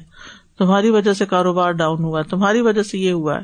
تمہاری 0.57 0.89
وجہ 0.89 1.13
سے 1.13 1.25
کاروبار 1.25 1.71
ڈاؤن 1.71 2.03
ہوا 2.03 2.19
ہے۔ 2.19 2.29
تمہاری 2.29 2.61
وجہ 2.61 2.83
سے 2.83 2.97
یہ 2.97 3.11
ہوا 3.11 3.35
ہے۔ 3.35 3.41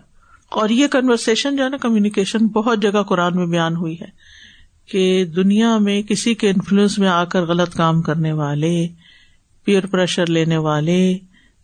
اور 0.50 0.70
یہ 0.70 0.88
کنورسن 0.88 1.56
جو 1.56 1.64
ہے 1.64 1.70
نا 1.70 1.78
کمیونیکیشن 1.78 2.48
بہت 2.48 2.82
جگہ 2.82 3.04
قرآن 3.04 3.36
میں 3.36 3.46
بیان 3.46 3.76
ہوئی 3.76 3.96
ہے 4.02 4.08
کہ 4.92 5.26
دنیا 5.26 5.78
میں 5.78 6.02
کسی 6.02 6.34
کے 6.34 6.50
انفلوئنس 6.50 7.00
میں 7.00 7.08
آ 7.08 7.24
کر 7.24 7.46
غلط 7.46 7.76
کام 7.76 8.02
کرنے 8.02 8.32
والے 8.32 8.88
پیئر 9.64 9.86
پریشر 9.86 10.26
لینے 10.26 10.58
والے 10.58 11.18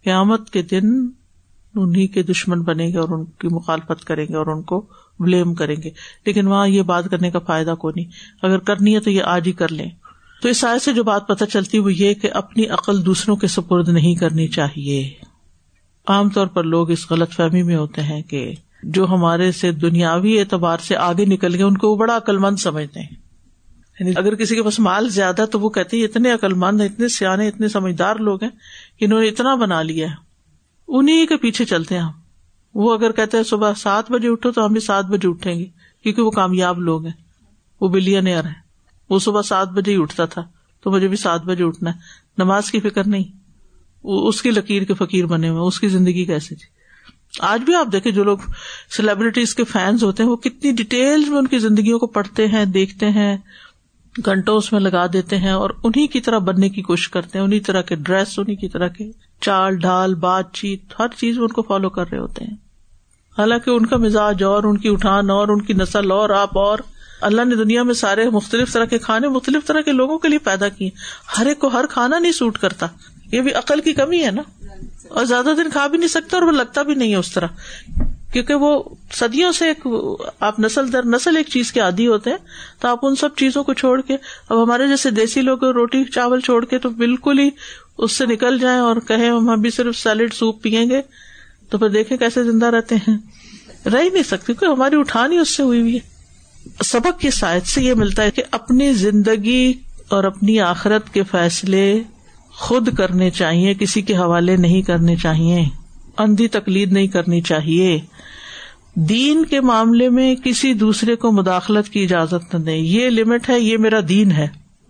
قیامت 0.03 0.49
کے 0.49 0.61
دن 0.61 1.07
انہیں 1.75 2.07
کے 2.07 2.23
دشمن 2.23 2.61
بنے 2.61 2.87
گے 2.87 2.97
اور 2.97 3.09
ان 3.09 3.25
کی 3.25 3.47
مخالفت 3.51 4.05
کریں 4.05 4.25
گے 4.29 4.35
اور 4.35 4.47
ان 4.47 4.61
کو 4.61 4.85
بلیم 5.19 5.53
کریں 5.53 5.75
گے۔ 5.83 5.89
لیکن 6.25 6.47
وہاں 6.47 6.67
یہ 6.67 6.81
بات 6.81 7.05
کرنے 7.11 7.31
کا 7.31 7.39
فائدہ 7.39 7.75
کو 7.79 7.91
نہیں۔ 7.95 8.05
اگر 8.41 8.57
کرنی 8.57 8.95
ہے 8.95 8.99
تو 8.99 9.09
یہ 9.09 9.23
آج 9.23 9.47
ہی 9.47 9.51
کر 9.51 9.71
لیں۔ 9.71 9.89
تو 10.41 10.49
اس 10.49 10.63
آئے 10.63 10.79
سے 10.79 10.93
جو 10.93 11.03
بات 11.03 11.27
پتہ 11.27 11.45
چلتی 11.45 11.79
وہ 11.79 11.93
یہ 11.93 12.13
کہ 12.13 12.29
اپنی 12.33 12.67
عقل 12.67 13.05
دوسروں 13.05 13.35
کے 13.35 13.47
سپرد 13.47 13.89
نہیں 13.89 14.15
کرنی 14.15 14.47
چاہیے۔ 14.47 15.09
عام 16.07 16.29
طور 16.29 16.47
پر 16.47 16.63
لوگ 16.63 16.91
اس 16.91 17.11
غلط 17.11 17.31
فہمی 17.31 17.63
میں 17.63 17.75
ہوتے 17.75 18.01
ہیں 18.01 18.21
کہ 18.21 18.53
جو 18.83 19.07
ہمارے 19.07 19.51
سے 19.51 19.71
دنیاوی 19.71 20.39
اعتبار 20.39 20.77
سے 20.77 20.95
آگے 20.95 21.25
نکل 21.25 21.55
گئے، 21.55 21.63
ان 21.63 21.77
کو 21.77 21.91
وہ 21.91 21.95
بڑا 21.95 22.17
عقل 22.17 22.37
مند 22.37 22.57
سمجھتے 22.57 22.99
ہیں۔ 22.99 23.26
یعنی 23.99 24.11
اگر 24.15 24.35
کسی 24.35 24.55
کے 24.55 24.63
پاس 24.63 24.79
مال 24.79 25.09
زیادہ 25.09 25.45
تو 25.51 25.59
وہ 25.59 25.69
کہتے 25.69 25.97
ہیں 25.97 26.03
اتنے 26.03 26.31
عقل 26.31 26.53
مند 26.53 26.81
اتنے 26.81 27.07
سیاح 27.07 27.37
اتنے 27.37 27.67
سمجھدار 27.67 28.15
لوگ 28.15 28.43
ہیں 28.43 28.51
کہ 28.99 29.05
انہوں 29.05 29.21
نے 29.21 29.27
اتنا 29.27 29.55
بنا 29.55 29.81
لیا 29.81 30.09
ہے۔ 30.09 30.15
انہیں 30.87 31.25
کے 31.25 31.37
پیچھے 31.37 31.65
چلتے 31.65 31.95
ہیں 31.95 32.01
ہم۔ 32.01 32.11
وہ 32.73 32.93
اگر 32.93 33.11
کہتے 33.11 33.37
ہیں 33.37 33.43
صبح 33.43 33.73
سات 33.73 34.11
بجے 34.11 34.27
اٹھو 34.27 34.51
تو 34.51 34.65
ہم 34.65 34.73
بھی 34.73 34.79
سات 34.79 35.05
بجے 35.05 35.27
اٹھیں 35.27 35.59
گے، 35.59 35.65
کیونکہ 36.03 36.21
وہ 36.21 36.31
کامیاب 36.31 36.79
لوگ 36.79 37.05
ہیں۔ 37.05 37.13
وہ 37.81 37.87
بلین 37.87 38.27
ایئر 38.27 38.43
ہے 38.43 38.53
وہ 39.09 39.19
صبح 39.19 39.41
سات 39.41 39.67
بجے 39.67 39.95
ہی 39.95 40.01
اٹھتا 40.01 40.25
تھا، 40.25 40.43
تو 40.83 40.91
مجھے 40.91 41.07
بھی 41.07 41.17
سات 41.17 41.41
بجے 41.41 41.63
اٹھنا 41.63 41.89
ہے۔ 41.89 41.99
نماز 42.37 42.71
کی 42.71 42.79
فکر 42.79 43.07
نہیں۔ 43.07 43.23
اس 44.03 44.41
کی 44.41 44.51
لکیر 44.51 44.83
کے 44.83 44.93
فقیر 44.93 45.25
بنے 45.25 45.49
ہوئے 45.49 45.61
اس 45.61 45.79
کی 45.79 45.87
زندگی 45.87 46.25
کیسے 46.25 46.55
جی؟ 46.55 46.65
آج 47.39 47.61
بھی 47.61 47.75
آپ 47.75 47.87
دیکھیں 47.91 48.11
جو 48.11 48.23
لوگ 48.23 48.37
سیلیبریٹیز 48.97 49.55
کے 49.55 49.63
فینس 49.63 50.03
ہوتے 50.03 50.23
ہیں، 50.23 50.29
وہ 50.29 50.35
کتنی 50.35 50.71
ڈیٹیل 50.71 51.29
میں 51.29 51.37
ان 51.37 51.47
کی 51.47 51.59
زندگیوں 51.59 51.99
کو 51.99 52.07
پڑھتے 52.07 52.47
ہیں، 52.47 52.65
دیکھتے 52.65 53.09
ہیں۔ 53.09 53.37
گھنٹوں 54.25 54.57
اس 54.57 54.73
میں 54.73 54.81
لگا 54.81 55.05
دیتے 55.13 55.37
ہیں 55.37 55.51
اور 55.51 55.69
انہیں 55.83 56.07
کی 56.07 56.21
طرح 56.21 56.37
بننے 56.37 56.69
کی 56.69 56.81
کوشش 56.81 57.09
کرتے 57.09 57.37
ہیں 57.37 57.45
انہیں 57.45 57.59
طرح 57.59 57.81
کے 57.81 57.95
ڈریس 57.95 58.39
انہیں 58.39 58.55
کی 58.55 58.69
طرح 58.69 58.87
کے 58.87 59.11
چال 59.41 59.75
ڈھال، 59.75 60.15
بات 60.15 60.53
چیت، 60.53 60.81
ہر 60.99 61.07
چیز 61.17 61.39
ان 61.39 61.47
کو 61.47 61.61
فالو 61.61 61.89
کر 61.89 62.05
رہے 62.11 62.17
ہوتے 62.17 62.45
ہیں۔ 62.45 62.55
حالانکہ 63.37 63.69
ان 63.69 63.85
کا 63.85 63.97
مزاج 63.97 64.43
اور، 64.43 64.63
ان 64.63 64.77
کی 64.77 64.89
اٹھان 64.89 65.29
اور، 65.29 65.47
ان 65.47 65.61
کی 65.61 65.73
نسل 65.73 66.11
اور، 66.11 66.29
آپ 66.29 66.57
اور، 66.57 66.79
اللہ 67.21 67.41
نے 67.45 67.55
دنیا 67.55 67.83
میں 67.83 67.93
سارے 67.93 68.29
مختلف 68.29 68.73
طرح 68.73 68.85
کے 68.85 68.97
کھانے 68.97 69.27
مختلف 69.27 69.67
طرح 69.67 69.81
کے 69.81 69.91
لوگوں 69.91 70.19
کے 70.19 70.27
لیے 70.27 70.37
پیدا 70.37 70.69
کیے۔ 70.69 70.89
ہر 71.39 71.45
ایک 71.45 71.59
کو 71.59 71.67
ہر 71.67 71.85
کھانا 71.89 72.19
نہیں 72.19 72.31
سوٹ 72.31 72.57
کرتا۔ 72.57 72.87
یہ 73.31 73.41
بھی 73.41 73.53
عقل 73.53 73.81
کی 73.81 73.93
کمی 73.93 74.25
ہے 74.25 74.31
نا۔ 74.31 74.41
اور 75.09 75.25
زیادہ 75.25 75.45
دن 75.45 75.69
کھا 75.69 75.87
بھی 75.87 75.97
نہیں 75.97 76.07
سکتا 76.07 76.37
اور 76.37 76.43
وہ 76.43 76.51
لگتا 76.51 76.81
بھی 76.81 76.95
نہیں 76.95 77.11
ہے 77.11 77.15
اس 77.15 77.31
طرح۔ 77.31 77.47
کیونکہ 78.33 78.53
وہ 78.53 78.83
صدیوں 79.13 79.51
سے 79.51 79.67
ایک 79.67 79.87
آپ 80.39 80.59
نسل 80.59 80.93
در 80.93 81.05
نسل 81.05 81.37
ایک 81.37 81.47
چیز 81.47 81.71
کے 81.71 81.79
عادی 81.79 82.07
ہوتے 82.07 82.29
ہیں، 82.29 82.37
تو 82.79 82.87
آپ 82.87 82.99
ان 83.01 83.15
سب 83.15 83.35
چیزوں 83.35 83.63
کو 83.63 83.73
چھوڑ 83.73 84.01
کے، 84.01 84.17
اب 84.49 84.63
ہمارے 84.63 84.87
جیسے 84.87 85.09
دیسی 85.09 85.41
لوگ 85.41 85.63
روٹی 85.63 86.03
چاول 86.03 86.39
چھوڑ 86.39 86.65
کے 86.65 86.79
تو 86.79 86.89
بالکل 86.89 87.39
ہی 87.39 87.49
اس 87.97 88.11
سے 88.11 88.25
نکل 88.25 88.59
جائیں 88.59 88.79
اور 88.79 88.95
کہیں 89.07 89.29
ہم 89.29 89.49
ابھی 89.49 89.69
صرف 89.69 89.97
سیلڈ 89.97 90.33
سوپ 90.33 90.61
پیئیں 90.61 90.89
گے، 90.89 91.01
تو 91.69 91.77
پھر 91.77 91.89
دیکھیں 91.89 92.17
کیسے 92.17 92.43
زندہ 92.43 92.65
رہتے 92.65 92.95
ہیں۔ 92.95 93.17
رہ 93.93 94.01
ہی 94.01 94.09
نہیں 94.09 94.23
سکتے 94.23 94.45
کیونکہ 94.45 94.65
ہماری 94.65 94.95
اٹھانی 94.95 95.37
اس 95.37 95.55
سے 95.55 95.63
ہوئی 95.63 95.81
ہوئی 95.81 95.95
ہے۔ 95.95 96.17
سبق 96.83 97.19
کی 97.19 97.29
سائد 97.29 97.63
سے 97.63 97.81
یہ 97.81 97.93
ملتا 97.93 98.23
ہے 98.23 98.31
کہ 98.31 98.43
اپنی 98.51 98.93
زندگی 98.93 99.73
اور 100.09 100.23
اپنی 100.23 100.59
آخرت 100.59 101.13
کے 101.13 101.23
فیصلے 101.23 102.03
خود 102.51 102.97
کرنے 102.97 103.29
چاہیے، 103.29 103.73
کسی 103.73 104.01
کے 104.01 104.17
حوالے 104.17 104.55
نہیں 104.55 104.81
کرنے 104.81 105.15
چاہیے۔ 105.15 105.86
اندھی 106.17 106.47
تکلید 106.47 106.91
نہیں 106.91 107.07
کرنی 107.07 107.41
چاہیے۔ 107.41 107.99
دین 108.95 109.45
کے 109.45 109.61
معاملے 109.61 110.09
میں 110.09 110.35
کسی 110.35 110.73
دوسرے 110.73 111.15
کو 111.15 111.31
مداخلت 111.31 111.89
کی 111.89 112.03
اجازت 112.03 112.55
نہ 112.55 112.59
دیں۔ 112.59 112.77
یہ 112.77 113.09
لمٹ 113.09 113.49
ہے، 113.49 113.59
یہ 113.59 113.77
میرا 113.77 113.99
دین 114.09 114.31
ہے۔ 114.31 114.47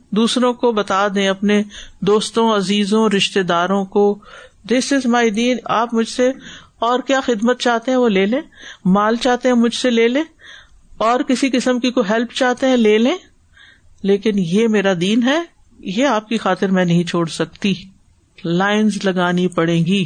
دوسروں 0.10 0.54
کو 0.54 0.72
بتا 0.72 1.08
دیں، 1.16 1.28
اپنے 1.28 1.64
دوستوں، 2.02 2.56
عزیزوں 2.56 3.10
رشتے 3.10 3.44
داروں 3.44 3.86
کو 3.86 4.20
دس 4.64 4.94
از 4.94 5.06
مائی 5.06 5.30
دین، 5.30 5.58
آپ 5.66 5.94
مجھ 5.94 6.10
سے 6.10 6.32
اور 6.80 7.00
کیا 7.00 7.20
خدمت 7.24 7.60
چاہتے 7.60 7.92
ہیں 7.92 7.98
وہ 7.98 8.10
لے 8.10 8.26
لیں؟ 8.26 8.42
مال 8.86 9.16
چاہتے 9.16 9.48
ہیں 9.48 9.56
مجھ 9.56 9.76
سے 9.76 9.90
لے 9.90 10.08
لیں؟ 10.08 10.24
اور 10.98 11.20
کسی 11.20 11.50
قسم 11.50 11.80
کی 11.80 11.92
کوئی 11.92 12.14
ہیلپ 12.14 12.34
چاہتے 12.34 12.68
ہیں 12.68 12.78
لے 12.78 12.98
لیں؟ 12.98 13.18
لیکن 14.04 14.32
یہ 14.36 14.68
میرا 14.68 14.94
دین 15.02 15.24
ہے، 15.24 15.44
یہ 15.80 16.06
آپ 16.06 16.30
کی 16.30 16.38
خاطر 16.38 16.68
میں 16.68 16.86
نہیں 16.86 17.04
چھوڑ 17.04 17.28
سکتی۔ 17.28 17.74
لائنز 18.46 18.98
لگانی 19.04 19.48
پڑے 19.48 19.78
گی۔ 19.78 20.06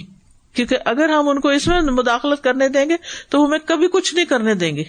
کیونکہ 0.54 0.78
اگر 0.86 1.10
ہم 1.10 1.30
ان 1.30 1.40
کو 1.40 1.50
اس 1.50 1.68
میں 1.68 1.82
مداخلت 1.82 2.44
کرنے 2.44 2.70
دیں 2.70 2.90
گے 2.90 2.96
تو 3.30 3.46
ہمیں 3.46 3.60
کبھی 3.66 3.88
کچھ 3.92 4.16
نہیں 4.16 4.26
کرنے 4.26 4.54
دیں 4.54 4.76
گے۔ 4.76 4.84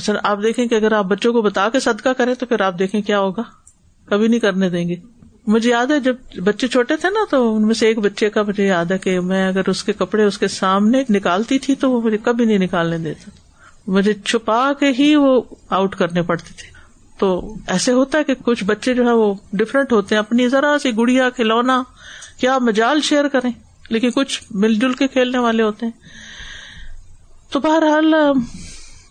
سر 0.00 0.16
آپ 0.22 0.38
دیکھیں 0.42 0.66
کہ 0.66 0.74
اگر 0.74 0.92
آپ 0.92 1.04
بچوں 1.04 1.32
کو 1.32 1.42
بتا 1.42 1.68
کے 1.68 1.80
صدقہ 1.80 2.08
کریں 2.08 2.34
تو 2.34 2.46
پھر 2.46 2.60
آپ 2.60 2.78
دیکھیں 2.78 3.02
کیا 3.02 3.18
ہوگا۔ 3.18 3.42
کبھی 4.04 4.28
نہیں 4.28 4.40
کرنے 4.40 4.68
دیں 4.68 4.88
گے۔ 4.88 4.94
مجھے 5.46 5.70
یاد 5.70 5.86
ہے 5.86 6.00
جب 6.00 6.16
بچے 6.44 6.68
چھوٹے 6.68 6.96
تھے 6.96 7.10
نا 7.10 7.20
تو 7.30 7.56
ان 7.56 7.66
میں 7.66 7.74
سے 7.74 7.86
ایک 7.86 7.98
بچے 7.98 8.30
کا 8.30 8.42
مجھے 8.42 8.66
یاد 8.66 8.84
ہے 8.84 8.98
کہ 8.98 9.20
میں 9.20 9.48
اگر 9.48 9.68
اس 9.68 9.84
کے 9.84 9.92
کپڑے 9.92 10.24
اس 10.24 10.38
کے 10.38 10.48
سامنے 10.48 11.02
نکالتی 11.10 11.58
تھی 11.58 11.74
تو 11.74 11.90
وہ 11.90 12.00
مجھے 12.02 12.18
کبھی 12.18 12.44
نہیں 12.44 12.58
نکالنے 12.58 12.98
دیتا۔ 12.98 13.30
مجھے 13.86 14.14
چھپا 14.14 14.72
کے 14.72 14.92
ہی 14.98 15.16
وہ 15.16 15.42
آؤٹ 15.70 15.96
کرنے 15.96 16.22
پڑتے 16.22 16.50
تھے۔ 16.56 16.80
تو 17.18 17.54
ایسے 17.66 17.92
ہوتا 17.92 18.18
ہے 18.18 18.24
کہ 18.24 18.34
کچھ 18.44 18.64
بچے 18.64 18.94
جو 18.94 19.04
ہے 19.06 19.12
وہ 19.12 19.34
ڈفرینٹ 19.52 19.92
ہوتے 19.92 20.14
ہیں۔ 20.14 20.20
اپنی 20.20 20.48
ذرا 20.48 20.76
سی 20.82 20.96
گڑیا 20.96 21.30
کھلونا، 21.30 21.82
کیا 22.40 22.58
مجال 22.58 23.00
شیئر 23.00 23.28
کریں؟ 23.28 23.50
لیکن 23.90 24.10
کچھ 24.10 24.42
مل 24.50 24.74
جل 24.74 24.92
کے 24.92 25.08
کھیلنے 25.08 25.38
والے 25.38 25.62
ہوتے 25.62 25.86
ہیں۔ 25.86 25.92
تو 27.50 27.60
بہرحال 27.60 28.14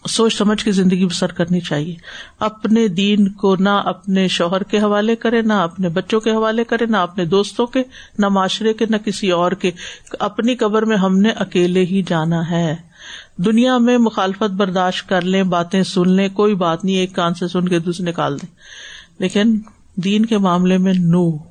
سوچ 0.09 0.37
سمجھ 0.37 0.65
کے 0.65 0.71
زندگی 0.71 1.05
بسر 1.05 1.31
کرنی 1.31 1.59
چاہیے۔ 1.59 1.95
اپنے 2.39 2.87
دین 2.87 3.29
کو 3.29 3.55
نہ 3.55 3.69
اپنے 3.69 4.27
شوہر 4.27 4.63
کے 4.63 4.79
حوالے 4.79 5.15
کرے 5.15 5.41
نہ 5.41 5.53
اپنے 5.53 5.89
بچوں 5.89 6.19
کے 6.19 6.31
حوالے 6.31 6.63
کرے 6.63 6.85
نہ 6.85 6.97
اپنے 6.97 7.25
دوستوں 7.25 7.67
کے، 7.67 7.83
نہ 8.19 8.25
معاشرے 8.25 8.73
کے، 8.73 8.85
نہ 8.89 8.97
کسی 8.97 9.31
اور 9.31 9.51
کے۔ 9.51 9.71
اپنی 10.19 10.55
قبر 10.55 10.85
میں 10.85 10.97
ہم 10.97 11.19
نے 11.19 11.29
اکیلے 11.29 11.85
ہی 11.85 12.01
جانا 12.07 12.49
ہے۔ 12.51 12.75
دنیا 13.37 13.77
میں 13.77 13.97
مخالفت 13.97 14.51
برداشت 14.51 15.09
کر 15.09 15.21
لیں، 15.21 15.43
باتیں 15.43 15.83
سن 15.83 16.11
لیں، 16.11 16.29
کوئی 16.29 16.55
بات 16.55 16.85
نہیں، 16.85 16.95
ایک 16.95 17.15
کان 17.15 17.33
سے 17.33 17.47
سن 17.47 17.67
کے 17.67 17.79
دوسرے 17.79 18.09
نکال 18.09 18.41
دیں۔ 18.41 18.55
لیکن 19.19 19.59
دین 19.95 20.25
کے 20.25 20.37
معاملے 20.37 20.77
میں 20.77 20.93
نو۔ 20.93 21.48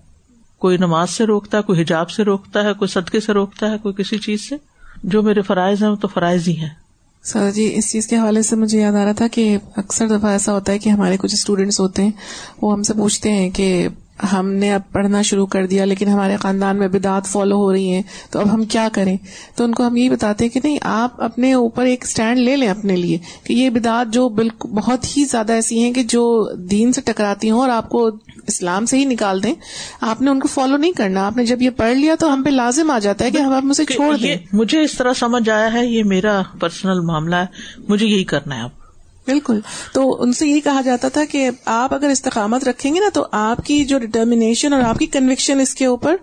کوئی 0.58 0.76
نماز 0.76 1.10
سے 1.10 1.24
روکتا 1.24 1.58
ہے، 1.58 1.62
کوئی 1.62 1.82
حجاب 1.82 2.10
سے 2.10 2.22
روکتا 2.22 2.64
ہے، 2.64 2.74
کوئی 2.74 2.88
صدقے 2.88 3.20
سے 3.20 3.32
روکتا 3.32 3.70
ہے، 3.70 3.78
کوئی 3.78 3.94
کسی 3.94 4.18
چیز 4.18 4.48
سے؟ 4.48 4.56
جو 5.02 5.22
میرے 5.22 5.42
فرائض 5.42 5.82
ہیں، 5.82 5.90
وہ 5.90 5.96
تو 5.96 6.08
فرائض 6.08 6.48
ہی 6.48 6.56
ہیں۔ 6.56 6.68
سر 7.22 7.50
جی 7.50 7.72
اس 7.74 7.92
چیز 7.92 8.06
کے 8.06 8.16
حوالے 8.16 8.42
سے 8.42 8.56
مجھے 8.56 8.80
یاد 8.80 8.92
آ 8.92 9.04
رہا 9.04 9.12
تھا 9.12 9.28
کہ 9.28 9.58
اکثر 9.76 10.08
دفعہ 10.08 10.30
ایسا 10.30 10.52
ہوتا 10.52 10.72
ہے 10.72 10.78
کہ 10.78 10.90
ہمارے 10.90 11.16
کچھ 11.16 11.34
اسٹوڈینٹس 11.34 11.80
ہوتے 11.80 12.04
ہیں، 12.04 12.10
وہ 12.62 12.72
ہم 12.72 12.82
سے 12.82 12.94
پوچھتے 12.94 13.32
ہیں 13.32 13.50
کہ 13.50 13.88
ہم 14.32 14.52
نے 14.52 14.74
اب 14.74 14.80
پڑھنا 14.92 15.22
شروع 15.22 15.46
کر 15.46 15.66
دیا 15.66 15.84
لیکن 15.84 16.08
ہمارے 16.08 16.36
خاندان 16.36 16.76
میں 16.76 16.88
بدعت 16.88 17.26
فالو 17.26 17.56
ہو 17.56 17.72
رہی 17.72 17.90
ہیں 17.90 18.02
تو 18.30 18.40
اب 18.40 18.54
ہم 18.54 18.64
کیا 18.64 18.88
کریں؟ 18.92 19.16
تو 19.54 19.64
ان 19.64 19.72
کو 19.72 19.86
ہم 19.86 19.96
یہ 19.96 20.10
بتاتے 20.10 20.44
ہیں 20.44 20.50
کہ 20.50 20.60
نہیں 20.64 20.78
آپ 20.82 21.22
اپنے 21.22 21.52
اوپر 21.52 21.84
ایک 21.84 22.04
اسٹینڈ 22.04 22.38
لے 22.38 22.56
لیں 22.56 22.68
اپنے 22.68 22.96
لیے 22.96 23.18
کہ 23.44 23.52
یہ 23.52 23.70
بدعت 23.70 24.12
جو 24.12 24.28
بالکل 24.28 24.68
بہت 24.68 25.16
ہی 25.16 25.24
زیادہ 25.24 25.52
ایسی 25.52 25.82
ہیں 25.82 25.92
کہ 25.92 26.02
جو 26.02 26.48
دین 26.56 26.92
سے 26.92 27.00
ٹکراتی 27.00 27.50
ہوں 27.50 27.60
اور 27.60 27.68
آپ 27.68 27.88
کو 27.88 28.10
اسلام 28.46 28.86
سے 28.86 28.98
ہی 28.98 29.04
نکال 29.04 29.42
دیں۔ 29.42 29.54
آپ 30.00 30.22
نے 30.22 30.30
ان 30.30 30.40
کو 30.40 30.48
فالو 30.48 30.76
نہیں 30.76 30.92
کرنا۔ 30.92 31.26
آپ 31.26 31.36
نے 31.36 31.46
جب 31.46 31.62
یہ 31.62 31.70
پڑھ 31.70 31.96
لیا 31.96 32.14
تو 32.18 32.32
ہم 32.34 32.42
پہ 32.42 32.50
لازم 32.50 32.90
آ 32.90 32.98
جاتا 32.98 33.24
ہے 33.24 33.30
کہ 33.30 33.38
ہم 33.38 33.52
آپ 33.52 33.64
مجھے 33.64 33.84
چھوڑ 33.84 34.16
دیں۔ 34.16 34.36
مجھے 34.52 34.82
اس 34.82 34.94
طرح 34.94 35.12
سمجھ 35.12 35.50
آیا 35.50 35.72
ہے 35.72 35.86
یہ 35.86 36.04
میرا 36.04 36.42
پرسنل 36.60 37.00
معاملہ 37.00 37.36
ہے 37.36 37.46
مجھے 37.88 38.06
یہی 38.06 38.24
کرنا 38.24 38.56
ہے 38.56 38.62
اب۔ 38.62 38.87
بالکل۔ 39.28 39.60
تو 39.92 40.22
ان 40.22 40.32
سے 40.32 40.46
یہی 40.46 40.60
کہا 40.60 40.80
جاتا 40.80 41.08
تھا 41.08 41.24
کہ 41.24 41.50
آپ 41.64 41.94
اگر 41.94 42.08
استقامت 42.08 42.64
رکھیں 42.64 42.94
گے 42.94 43.00
نا 43.00 43.08
تو 43.14 43.26
آپ 43.32 43.66
کی 43.66 43.84
جو 43.84 43.98
ڈٹرمنیشن 43.98 44.72
اور 44.72 44.82
آپ 44.82 44.98
کی 44.98 45.06
کنوکشن 45.06 45.60
اس 45.60 45.74
کے 45.74 45.86
اوپر 45.86 46.16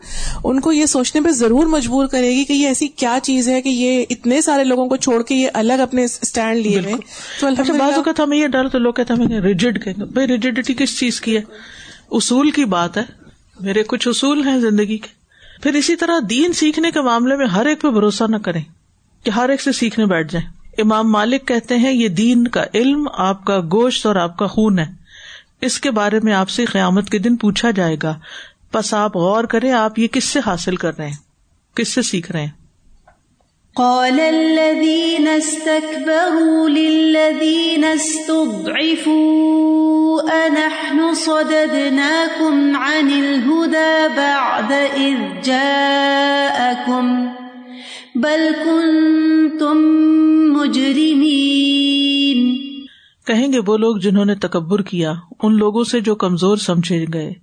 ان 0.43 0.59
کو 0.59 0.71
یہ 0.71 0.85
سوچنے 0.85 1.21
پہ 1.21 1.29
ضرور 1.29 1.65
مجبور 1.65 2.07
کرے 2.07 2.29
گی 2.29 2.43
کہ 2.45 2.53
یہ 2.53 2.67
ایسی 2.67 2.87
کیا 2.87 3.17
چیز 3.23 3.49
ہے 3.49 3.61
کہ 3.61 3.69
یہ 3.69 4.05
اتنے 4.09 4.41
سارے 4.41 4.63
لوگوں 4.63 4.87
کو 4.87 4.95
چھوڑ 4.95 5.23
کے 5.23 5.35
یہ 5.35 5.47
الگ 5.53 5.73
اپنے 5.73 6.03
اسٹینڈ 6.03 6.57
لیے 6.57 6.79
ہوئے۔ 6.79 6.93
تو 7.39 7.47
اچھا 7.47 7.73
بعض 7.79 7.93
اوقات 7.95 8.19
ہمیں 8.19 8.37
یہ 8.37 8.47
ڈر 8.47 8.69
تو 8.69 8.77
لوگ 8.79 8.93
کہتے 8.93 9.13
ہیں 9.13 9.41
ریجڈ 9.41 9.83
کہیں 9.83 9.93
گے 9.99 10.05
بھائی 10.05 10.27
ریجڈیٹی 10.27 10.73
کس 10.73 10.99
چیز 10.99 11.21
کی 11.21 11.37
ہے؟ 11.37 11.41
اصول 12.11 12.51
کی 12.51 12.65
بات 12.65 12.97
ہے۔ 12.97 13.03
میرے 13.59 13.83
کچھ 13.83 14.07
اصول 14.07 14.47
ہیں 14.47 14.59
زندگی 14.59 14.97
کے۔ 14.97 15.07
پھر 15.63 15.73
اسی 15.73 15.95
طرح 15.95 16.13
دین 16.29 16.53
سیکھنے 16.53 16.91
کے 16.91 17.01
معاملے 17.01 17.35
میں 17.35 17.45
ہر 17.45 17.65
ایک 17.65 17.81
پہ 17.81 17.89
بھروسہ 17.89 18.23
نہ 18.29 18.37
کریں 18.37 18.61
کہ 19.23 19.29
ہر 19.29 19.49
ایک 19.49 19.61
سے 19.61 19.71
سیکھنے 19.71 20.05
بیٹھ 20.05 20.33
جائیں۔ 20.33 20.47
امام 20.77 21.11
مالک 21.11 21.47
کہتے 21.47 21.77
ہیں، 21.77 21.91
یہ 21.91 22.07
دین 22.07 22.47
کا 22.47 22.63
علم، 22.73 23.07
آپ 23.13 23.45
کا 23.45 23.59
گوشت 23.59 24.05
اور 24.05 24.15
آپ 24.15 24.37
کا 24.37 24.47
خون 24.47 24.79
ہے۔ 24.79 24.85
اس 25.61 25.79
کے 25.79 25.91
بارے 25.91 26.19
میں 26.23 26.33
آپ 26.33 26.49
سے 26.49 26.65
قیامت 26.65 27.09
کے 27.09 27.19
دن 27.19 27.35
پوچھا 27.35 27.71
جائے 27.71 27.95
گا۔ 28.03 28.19
بس 28.73 28.93
آپ 28.93 29.17
غور 29.17 29.43
کریں، 29.43 29.71
آپ 29.71 29.99
یہ 29.99 30.07
کس 30.07 30.23
سے 30.23 30.39
حاصل 30.45 30.75
کر 30.75 30.97
رہے 30.97 31.07
ہیں؟ 31.07 31.15
کس 31.75 31.87
سے 31.87 32.01
سیکھ 32.01 32.31
رہے 32.31 32.41
ہیں؟ 32.41 32.51
قال 33.75 34.19
الذين 34.19 35.27
استكبروا 35.27 36.67
للذين 36.67 37.83
استضعفوا 37.83 39.95
أنحن 40.31 41.15
صددناكم 41.15 42.75
عن 42.75 43.11
الهدى 43.11 44.15
بعد 44.15 44.71
إذ 44.95 45.43
جاءكم 45.43 47.25
بل 48.15 48.51
كنتم 48.65 50.05
مجرمين 50.67 52.55
کہیں 53.25 53.53
گے 53.53 53.59
وہ 53.65 53.77
لوگ 53.77 53.97
جنہوں 53.97 54.25
نے 54.25 54.35
تکبر 54.35 54.81
کیا، 54.81 55.13
ان 55.43 55.57
لوگوں 55.57 55.83
سے 55.83 55.99
جو 55.99 56.15
کمزور 56.15 56.57
سمجھے 56.57 57.05
گئے۔ 57.13 57.33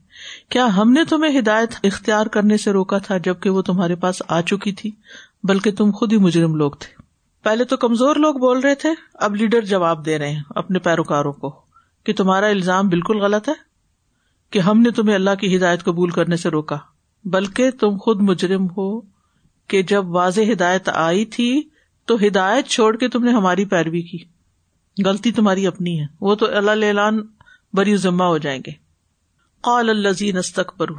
کیا 0.49 0.76
ہم 0.76 0.93
نے 0.93 1.05
تمہیں 1.05 1.38
ہدایت 1.38 1.69
اختیار 1.85 2.26
کرنے 2.26 2.57
سے 2.57 2.73
روکا 2.73 2.99
تھا 2.99 3.19
جبکہ 3.19 3.50
وہ 3.50 3.62
تمہارے 3.62 3.95
پاس 3.95 4.23
آ 4.29 4.41
چکی 4.41 4.73
تھی؟ 4.73 4.91
بلکہ 5.43 5.71
تم 5.71 5.91
خود 5.91 6.12
ہی 6.12 6.19
مجرم 6.19 6.55
لوگ 6.55 6.71
تھے۔ 6.71 7.02
پہلے 7.43 7.64
تو 7.64 7.76
کمزور 7.76 8.17
لوگ 8.17 8.35
بول 8.35 8.59
رہے 8.59 8.75
تھے، 8.75 8.88
اب 9.14 9.37
لیڈر 9.37 9.61
جواب 9.61 10.07
دے 10.07 10.19
رہے 10.19 10.31
ہیں 10.31 10.43
اپنے 10.50 10.79
پیروکاروں 10.79 11.33
کو۔ 11.33 11.61
کہ 12.05 12.12
تمہارا 12.12 12.47
الزام 12.47 12.88
بالکل 12.88 13.19
غلط 13.19 13.49
ہے؟ 13.49 13.55
کہ 14.50 14.59
ہم 14.59 14.79
نے 14.79 14.91
تمہیں 14.91 15.14
اللہ 15.14 15.35
کی 15.41 15.57
ہدایت 15.57 15.85
قبول 15.85 16.11
کرنے 16.11 16.37
سے 16.37 16.49
روکا۔ 16.49 16.76
بلکہ 17.25 17.71
تم 17.71 17.97
خود 17.99 18.23
مجرم 18.23 18.67
ہو 18.76 19.00
کہ 19.69 19.83
جب 19.83 20.09
واضح 20.09 20.41
ہدایت 20.52 20.88
آئی 20.88 21.25
تھی 21.25 21.72
تو 22.06 22.16
ہدایت 22.26 22.66
چھوڑ 22.66 22.97
کے 22.97 23.09
تم 23.09 23.25
نے 23.25 23.32
ہماری 23.32 23.64
پیروی 23.64 24.02
کی۔ 24.02 24.18
غلطی 25.04 25.32
تمہاری 25.32 25.66
اپنی 25.66 26.00
ہے۔ 26.00 26.06
وہ 26.21 26.35
تو 26.35 26.47
اللہ 26.56 26.85
اعلان 26.87 27.26
بری 27.73 27.97
ذمہ 27.97 28.25
ہو 28.25 28.38
جائیں 28.38 28.62
گے۔ 28.66 28.71
قال 29.61 29.90
الزین 29.90 30.37
استقبرو 30.37 30.94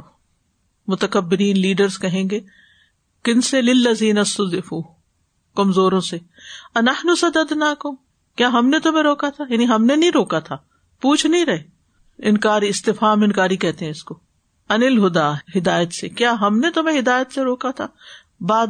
متکبرین 0.86 1.58
لیڈرس 1.58 1.98
کہیں 1.98 2.30
گے، 2.30 2.40
کن 3.22 3.40
سے؟ 3.40 3.62
للذین 3.62 4.18
استضعفوا۔ 4.18 4.82
کمزوروں 5.56 6.00
سے۔ 6.00 6.18
انحن 6.74 7.14
صددناکم۔ 7.14 7.94
کیا 8.36 8.48
ہم 8.48 8.68
نے 8.68 8.78
تمہیں 8.78 9.02
روکا 9.02 9.30
تھا؟ 9.30 9.44
یعنی 9.48 9.66
ہم 9.68 9.84
نے 9.84 9.96
نہیں 9.96 10.10
روکا 10.14 10.38
تھا۔ 10.38 10.56
پوچھ 11.00 11.26
نہیں 11.26 11.44
رہے۔ 11.44 11.62
انکاری 12.18 12.68
استفام 12.68 13.22
انکاری 13.22 13.56
کہتے 13.56 13.84
ہیں 13.84 13.92
اس 13.92 14.04
کو۔ 14.04 14.18
انل 14.68 15.06
ہدا، 15.06 15.32
ہدایت 15.32 15.92
سے۔ 15.92 16.08
کیا 16.08 16.34
ہم 16.40 16.58
نے 16.58 16.70
تمہیں 16.70 16.98
ہدایت 16.98 17.32
سے 17.32 17.42
روکا 17.42 17.70
تھا؟ 17.70 17.86
باد 18.40 18.66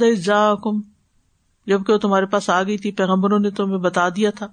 کم 0.63 0.94
جبکہ 1.67 1.93
وہ 1.93 1.99
تمہارے 1.99 2.27
پاس 2.27 2.51
آ 2.51 2.63
گئی 2.63 2.79
تھی، 2.79 2.91
پیغمبروں 2.91 3.39
نے 3.39 3.51
تمہیں 3.51 3.79
بتا 3.79 4.09
دیا 4.09 4.31
تھا۔ 4.31 4.47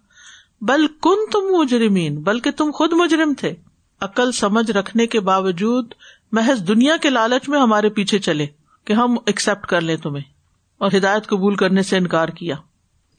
بل 0.62 0.88
کن 0.88 1.32
تم 1.32 1.40
مجرمین، 1.40 2.22
بلکہ 2.22 2.52
تم 2.52 2.72
خود 2.72 2.94
مجرم 2.94 3.34
تھے۔ 3.34 3.54
عقل 4.00 4.32
سمجھ 4.32 4.72
رکھنے 4.72 5.08
کے 5.08 5.20
باوجود 5.20 5.94
محض 6.32 6.68
دنیا 6.68 6.98
کے 6.98 7.10
لالچ 7.10 7.50
میں 7.50 7.60
ہمارے 7.60 7.90
پیچھے 7.90 8.20
چلے 8.20 8.46
کہ 8.86 8.94
ہم 8.94 9.16
ایکسپٹ 9.26 9.66
کر 9.66 9.82
لیں 9.82 9.98
تمہیں 9.98 10.24
اور 10.78 10.92
ہدایت 10.98 11.28
قبول 11.28 11.56
کرنے 11.56 11.82
سے 11.82 11.98
انکار 11.98 12.28
کیا۔ 12.28 12.56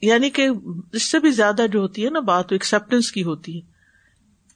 یعنی 0.01 0.29
کہ 0.29 0.49
اس 0.93 1.03
سے 1.03 1.19
بھی 1.19 1.31
زیادہ 1.31 1.65
جو 1.71 1.79
ہوتی 1.79 2.05
ہے 2.05 2.09
نا 2.09 2.19
بات 2.19 2.51
ایکسپٹینس 2.51 3.11
کی 3.11 3.23
ہوتی 3.23 3.55
ہے۔ 3.55 3.61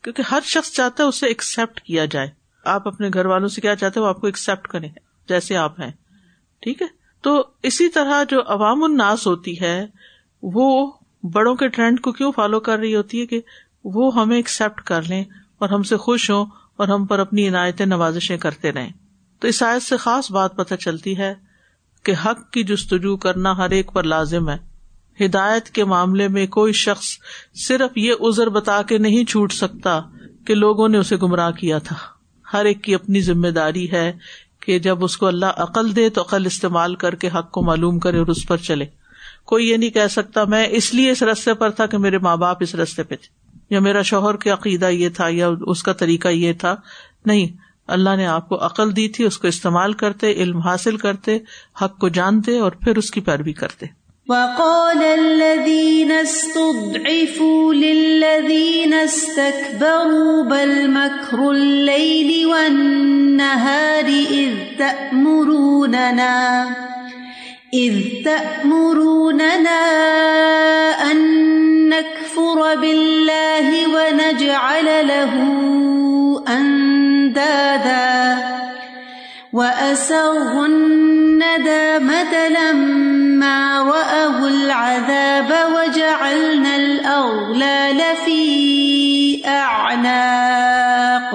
کیونکہ 0.02 0.24
ہر 0.32 0.40
شخص 0.44 0.72
چاہتا 0.72 1.04
ہے 1.04 1.08
اسے 1.08 1.28
ایکسپٹ 1.28 1.82
کیا 1.82 2.06
جائے۔ 2.06 2.30
آپ 2.66 2.88
اپنے 2.88 3.10
گھر 3.14 3.26
والوں 3.26 3.48
سے 3.48 3.62
کیا 3.62 3.76
چاہتے 3.76 4.00
وہ 4.00 4.08
آپ 4.08 4.22
کو 4.22 4.28
ایکسپٹ 4.28 4.68
کریں، 4.68 4.90
جیسے 5.30 5.58
آپ 5.58 5.80
ہیں۔ 5.80 5.92
ٹھیک 6.60 6.82
ہے؟ 6.82 6.88
تو 7.28 7.46
اسی 7.64 7.90
طرح 7.90 8.24
جو 8.30 8.42
عوام 8.48 8.84
الناس 8.84 9.28
ہوتی 9.28 9.62
ہے، 9.62 9.86
وہ 10.44 10.92
بڑوں 11.24 11.56
کے 11.56 11.68
ٹرینڈ 11.68 12.02
کو 12.02 12.12
کیوں 12.12 12.32
فالو 12.32 12.60
کر 12.60 12.80
رہی 12.80 12.96
ہوتی 12.96 13.22
ہے 13.22 13.26
کہ 13.26 13.42
وہ 13.84 14.16
ہمیں 14.16 14.36
ایکسپٹ 14.36 14.82
کر 14.82 15.02
لیں 15.02 15.24
اور 15.58 15.70
ہم 15.70 15.84
سے 15.84 15.98
خوش 15.98 16.30
ہوں 16.30 16.46
اور 16.78 16.88
ہم 16.88 17.06
پر 17.06 17.20
اپنی 17.20 17.48
عنایتیں، 17.48 17.86
نوازشیں 17.86 18.38
کرتے 18.38 18.72
رہیں۔ 18.72 18.90
تو 19.40 19.48
اس 19.48 19.64
آیت 19.64 19.82
سے 19.82 19.98
خاص 19.98 20.32
بات 20.32 20.56
پتہ 20.56 20.76
چلتی 20.76 21.18
ہے 21.18 21.34
کہ 22.04 22.14
حق 22.26 22.52
کی 22.52 22.64
جستجو 22.64 23.18
کرنا 23.18 23.58
ہر 23.58 23.70
ایک 23.70 23.94
پر 23.94 24.04
لازم 24.04 24.50
ہے۔ 24.50 24.58
ہدایت 25.26 25.70
کے 25.70 25.84
معاملے 25.84 26.28
میں 26.28 26.48
کوئی 26.48 26.74
شخص 26.74 27.06
صرف 27.68 27.98
یہ 27.98 28.14
ازر 28.20 28.50
بتا 28.50 28.82
کے 28.82 28.98
نہیں 28.98 29.24
چھوٹ 29.24 29.54
سکتا 29.54 30.02
کہ 30.48 30.56
لوگوں 30.56 30.90
نے 30.90 30.98
اسے 30.98 31.16
گمراہ 31.16 31.52
کیا 31.52 31.78
تھا۔ 31.78 31.96
ہر 32.54 32.66
ایک 32.66 32.84
کی 32.84 32.96
اپنی 32.96 33.22
ذمہ 33.22 33.48
داری 33.48 33.92
ہے 33.92 34.14
کہ 34.68 34.80
جب 34.80 35.04
اس 35.04 35.18
کو 35.18 35.26
اللہ 35.26 35.46
عقل 35.46 35.96
دے 35.96 36.10
تو 36.10 36.22
عقل 36.22 36.46
استعمال 36.46 36.96
کر 36.96 37.16
کے 37.16 37.28
حق 37.28 37.52
کو 37.52 37.62
معلوم 37.62 38.00
کرے 38.00 38.18
اور 38.18 38.28
اس 38.28 38.48
پر 38.48 38.58
چلے۔ 38.58 38.86
کوئی 39.46 39.70
یہ 39.70 39.78
نہیں 39.78 39.90
کہہ 39.90 40.08
سکتا 40.10 40.44
میں 40.44 40.68
اس 40.70 40.94
لیے 40.94 41.12
اس 41.12 41.24
رستے 41.24 41.54
پر 41.54 41.70
تھا 41.70 41.86
کہ 41.86 41.98
میرے 41.98 42.18
ماں 42.18 42.38
باپ 42.38 42.58
اس 42.60 42.76
رستے 42.76 43.04
پہ 43.04 43.16
تھے۔ 43.16 43.58
یا 43.70 43.80
میرا 43.80 44.02
شوہر 44.02 44.36
کا 44.36 44.54
عقیدہ 44.54 44.86
یہ 44.86 45.10
تھا 45.10 45.28
یا 45.30 45.50
اس 45.62 45.84
کا 45.84 45.94
طریقہ 45.94 46.28
یہ 46.28 46.54
تھا۔ 46.54 46.76
نہیں، 47.26 47.48
اللہ 47.88 48.16
نے 48.16 48.26
آپ 48.26 48.50
کو 48.50 48.66
عقل 48.66 48.96
دی 48.96 49.08
تھی، 49.08 49.24
اس 49.24 49.38
کو 49.38 49.48
استعمال 49.48 49.94
کرتے، 49.94 50.32
علم 50.32 50.60
حاصل 50.60 50.98
کرتے، 50.98 51.38
حق 51.82 52.00
کو 52.00 52.10
جانتے 52.10 52.60
اور 52.60 52.72
پھر 52.72 52.98
اس 52.98 53.12
کی 53.12 53.22
پیروی 53.22 53.54
کرتے۔ 53.54 53.86
وقال 54.28 55.04
الذين 55.04 56.12
استضعفوا 56.12 57.74
للذين 57.74 58.94
استكبروا 58.94 60.44
بل 60.44 60.92
مكر 60.92 61.52
الليل 61.52 62.48
والنهار 62.48 64.06
إذ 64.06 64.52
تأمروننا 64.80 66.68
إذ 67.74 67.94
تأمروننا 68.26 69.80
أن 71.12 71.20
نكفر 71.90 72.76
بالله 72.76 73.88
ونجعل 73.88 75.08
له 75.08 75.34
أندادا. 76.48 78.38
وأسروا 79.54 80.66
الندامة 80.66 82.48
لما 82.48 83.27
لما 83.38 83.82
رأوا 83.82 84.48
العذاب 84.50 85.52
وجعلنا 85.74 86.76
الأغلال 86.76 88.02
في 88.26 88.42
أعناق 89.46 91.32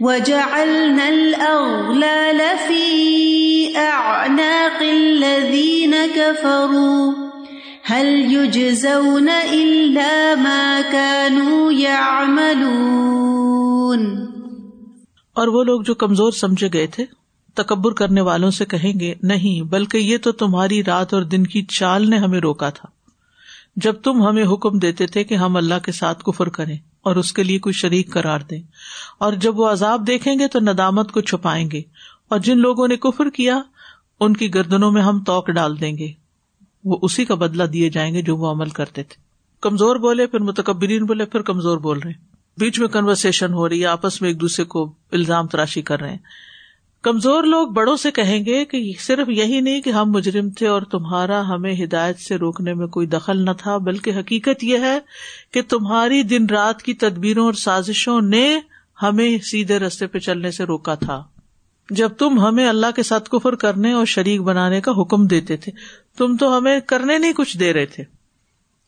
وجعلنا 0.00 1.08
الأغلال 1.08 2.40
في 2.68 2.84
أعناق 3.78 4.82
الذين 4.82 5.94
كفروا 6.06 7.12
هل 7.84 8.06
يجزون 8.34 9.28
إلا 9.30 10.34
ما 10.34 10.80
كانوا 10.82 11.72
يعملون 11.72 13.06
اور 15.36 15.48
وہ 15.48 15.64
لوگ 15.64 15.82
جو 15.82 15.94
کمزور 15.94 16.32
سمجھے 16.32 16.68
گئے 16.72 16.86
تھے 16.86 17.04
تکبر 17.56 17.92
کرنے 17.92 18.20
والوں 18.20 18.50
سے 18.50 18.64
کہیں 18.64 19.00
گے، 19.00 19.14
نہیں، 19.22 19.62
بلکہ 19.62 19.96
یہ 19.96 20.18
تو 20.18 20.32
تمہاری 20.32 20.84
رات 20.84 21.14
اور 21.14 21.22
دن 21.22 21.46
کی 21.46 21.62
چال 21.62 22.10
نے 22.10 22.18
ہمیں 22.18 22.40
روکا 22.40 22.70
تھا۔ 22.70 22.88
جب 23.76 23.92
تم 23.92 24.22
ہمیں 24.28 24.44
حکم 24.44 24.78
دیتے 24.78 25.06
تھے 25.06 25.24
کہ 25.24 25.34
ہم 25.34 25.56
اللہ 25.56 25.78
کے 25.82 25.92
ساتھ 25.92 26.24
کفر 26.24 26.48
کریں 26.48 26.76
اور 27.02 27.16
اس 27.16 27.32
کے 27.32 27.42
لیے 27.42 27.58
کوئی 27.58 27.72
شریک 27.72 28.12
کرار 28.12 28.40
دیں، 28.50 28.62
اور 29.18 29.32
جب 29.32 29.58
وہ 29.60 29.70
عذاب 29.70 30.06
دیکھیں 30.06 30.38
گے 30.38 30.48
تو 30.48 30.60
ندامت 30.60 31.12
کو 31.12 31.20
چھپائیں 31.20 31.70
گے۔ 31.70 31.82
اور 32.28 32.38
جن 32.38 32.58
لوگوں 32.58 32.88
نے 32.88 32.96
کفر 32.96 33.30
کیا، 33.30 33.60
ان 34.20 34.36
کی 34.36 34.54
گردنوں 34.54 34.92
میں 34.92 35.02
ہم 35.02 35.22
توک 35.24 35.50
ڈال 35.50 35.80
دیں 35.80 35.98
گے۔ 35.98 36.12
وہ 36.84 36.98
اسی 37.02 37.24
کا 37.24 37.34
بدلا 37.34 37.64
دیے 37.72 37.90
جائیں 37.90 38.14
گے 38.14 38.22
جو 38.22 38.36
وہ 38.36 38.50
عمل 38.50 38.68
کرتے 38.68 39.02
تھے۔ 39.02 39.16
کمزور 39.60 39.96
بولے، 39.96 40.26
پھر 40.26 40.40
متکبرین 40.40 41.04
بولے، 41.04 41.24
پھر 41.24 41.42
کمزور 41.42 41.78
بول 41.78 41.98
رہے 41.98 42.12
بیچ 42.58 42.80
میں 42.80 42.88
کنورسن 42.88 43.52
ہو 43.52 43.68
رہی 43.68 43.80
ہے، 43.80 43.86
آپس 43.86 44.20
میں 44.22 44.30
ایک 44.30 44.40
دوسرے 44.40 44.64
کو 44.64 44.92
الزام 45.12 45.46
تراشی 45.46 45.82
کر 45.82 46.00
رہے 46.00 46.10
ہیں۔ 46.10 46.18
کمزور 47.06 47.44
لوگ 47.44 47.68
بڑوں 47.68 47.96
سے 47.96 48.10
کہیں 48.10 48.44
گے 48.46 48.64
کہ 48.64 48.92
صرف 49.00 49.28
یہی 49.28 49.60
نہیں 49.60 49.80
کہ 49.80 49.90
ہم 49.90 50.10
مجرم 50.10 50.50
تھے 50.50 50.66
اور 50.66 50.82
تمہارا 50.82 51.48
ہمیں 51.48 51.74
ہدایت 51.84 52.18
سے 52.18 52.36
روکنے 52.36 52.74
میں 52.74 52.86
کوئی 52.86 53.06
دخل 53.06 53.44
نہ 53.44 53.50
تھا، 53.58 53.76
بلکہ 53.76 54.10
حقیقت 54.10 54.64
یہ 54.64 54.78
ہے 54.78 54.98
کہ 55.50 55.62
تمہاری 55.68 56.22
دن 56.22 56.46
رات 56.46 56.82
کی 56.82 56.94
تدبیروں 56.94 57.44
اور 57.44 57.52
سازشوں 57.52 58.20
نے 58.20 58.58
ہمیں 59.02 59.38
سیدھے 59.38 59.78
رستے 59.78 60.06
پہ 60.06 60.18
چلنے 60.18 60.50
سے 60.50 60.64
روکا 60.64 60.94
تھا۔ 60.94 61.24
جب 61.90 62.08
تم 62.08 62.40
ہمیں 62.40 62.68
اللہ 62.68 62.86
کے 62.96 63.02
ساتھ 63.02 63.30
کفر 63.30 63.54
کرنے 63.54 63.92
اور 63.92 64.04
شریک 64.04 64.42
بنانے 64.42 64.80
کا 64.80 64.92
حکم 64.92 65.26
دیتے 65.26 65.56
تھے، 65.56 65.72
تم 66.18 66.36
تو 66.36 66.58
ہمیں 66.58 66.80
کرنے 66.80 67.18
نہیں 67.18 67.32
کچھ 67.32 67.58
دے 67.58 67.72
رہے 67.72 67.86
تھے۔ 67.86 68.04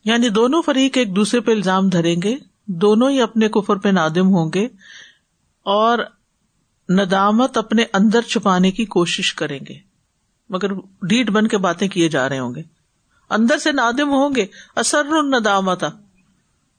یعنی 0.05 0.29
دونوں 0.29 0.63
فریق 0.63 0.99
ایک 0.99 1.17
دوسرے 1.17 1.41
پہ 1.41 1.53
الزام 1.53 1.89
دھریں 1.89 2.17
گے، 2.23 2.37
دونوں 2.67 3.11
ہی 3.11 3.21
اپنے 3.21 3.49
کفر 3.49 3.77
پہ 3.77 3.89
نادم 3.89 4.27
ہوں 4.27 4.51
گے 4.55 4.69
اور 5.63 5.99
ندامت 6.89 7.59
اپنے 7.59 7.85
اندر 7.93 8.23
چھپانے 8.23 8.71
کی 8.71 8.85
کوشش 8.85 9.35
کریں 9.35 9.59
گے۔ 9.69 9.75
مگر 10.49 10.73
ڈیٹ 11.03 11.31
بن 11.31 11.49
کے 11.49 11.59
باتیں 11.59 11.89
کیے 11.89 12.09
جا 12.09 12.29
رہے 12.29 12.39
ہوں 12.39 12.55
گے۔ 12.55 12.63
اندر 13.31 13.59
سے 13.59 13.73
نادم 13.73 14.09
ہوں 14.09 14.31
گے۔ 14.37 14.47
اثر 14.77 15.05
ندامت 15.05 15.85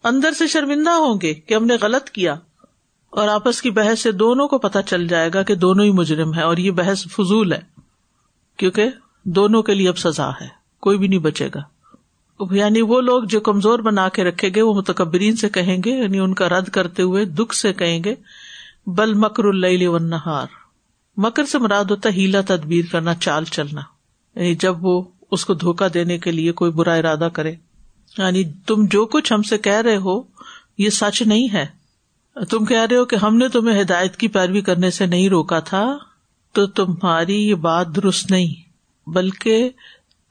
اندر 0.03 0.31
سے 0.31 0.47
شرمندہ 0.47 0.89
ہوں 0.89 1.19
گے 1.21 1.33
کہ 1.33 1.53
ہم 1.53 1.65
نے 1.65 1.75
غلط 1.81 2.09
کیا۔ 2.09 2.35
اور 3.09 3.27
آپس 3.27 3.61
کی 3.61 3.69
بحث 3.69 3.99
سے 3.99 4.11
دونوں 4.11 4.47
کو 4.47 4.57
پتا 4.57 4.81
چل 4.81 5.07
جائے 5.07 5.29
گا 5.33 5.43
کہ 5.43 5.55
دونوں 5.55 5.85
ہی 5.85 5.91
مجرم 5.91 6.33
ہے 6.33 6.41
اور 6.41 6.57
یہ 6.57 6.71
بحث 6.71 7.03
فضول 7.03 7.53
ہے۔ 7.53 7.61
کیونکہ 8.57 8.89
دونوں 9.23 9.61
کے 9.61 9.73
لیے 9.73 9.89
اب 9.89 9.97
سزا 9.97 10.29
ہے۔ 10.29 10.47
کوئی 10.79 10.97
بھی 10.97 11.07
نہیں 11.07 11.19
بچے 11.19 11.49
گا۔ 11.55 11.61
یعنی 12.51 12.81
وہ 12.81 13.01
لوگ 13.01 13.23
جو 13.23 13.39
کمزور 13.39 13.79
بنا 13.79 14.09
کے 14.09 14.23
رکھے 14.23 14.49
گے 14.55 14.61
وہ 14.61 14.73
متکبرین 14.73 15.35
سے 15.35 15.49
کہیں 15.49 15.77
گے 15.85 16.03
یعنی 16.03 16.19
ان 16.19 16.33
کا 16.33 16.49
رد 16.49 16.69
کرتے 16.69 17.03
ہوئے 17.03 17.25
دکھ 17.25 17.55
سے 17.55 17.73
کہیں 17.73 18.03
گے 18.03 18.15
بل 18.95 19.13
مکر 19.13 19.43
اللہ 19.43 20.45
مکر 21.17 21.45
سے 21.45 21.57
مراد 21.57 21.85
ہوتا 21.85 22.09
ہیلا 22.09 22.41
تدبیر 22.41 22.85
کرنا، 22.91 23.15
چال 23.15 23.45
چلنا۔ 23.45 23.81
یعنی 24.35 24.55
جب 24.55 24.85
وہ 24.85 25.03
اس 25.31 25.45
کو 25.45 25.53
دھوکا 25.53 25.87
دینے 25.93 26.17
کے 26.17 26.31
لیے 26.31 26.51
کوئی 26.51 26.71
برا 26.71 26.93
ارادہ 26.93 27.29
کرے۔ 27.33 27.51
یعنی 28.17 28.43
تم 28.67 28.85
جو 28.85 29.05
کچھ 29.05 29.33
ہم 29.33 29.41
سے 29.41 29.57
کہہ 29.57 29.81
رہے 29.81 29.97
ہو، 29.97 30.21
یہ 30.77 30.89
سچ 30.89 31.21
نہیں 31.21 31.47
ہے۔ 31.53 31.65
تم 32.49 32.65
کہہ 32.65 32.85
رہے 32.89 32.97
ہو 32.97 33.05
کہ 33.05 33.15
ہم 33.15 33.35
نے 33.35 33.47
تمہیں 33.47 33.81
ہدایت 33.81 34.15
کی 34.15 34.27
پیروی 34.27 34.61
کرنے 34.61 34.89
سے 34.89 35.05
نہیں 35.05 35.29
روکا 35.29 35.59
تھا، 35.59 35.97
تو 36.53 36.67
تمہاری 36.67 37.49
یہ 37.49 37.55
بات 37.55 37.95
درست 37.95 38.31
نہیں۔ 38.31 38.69
بلکہ 39.09 39.69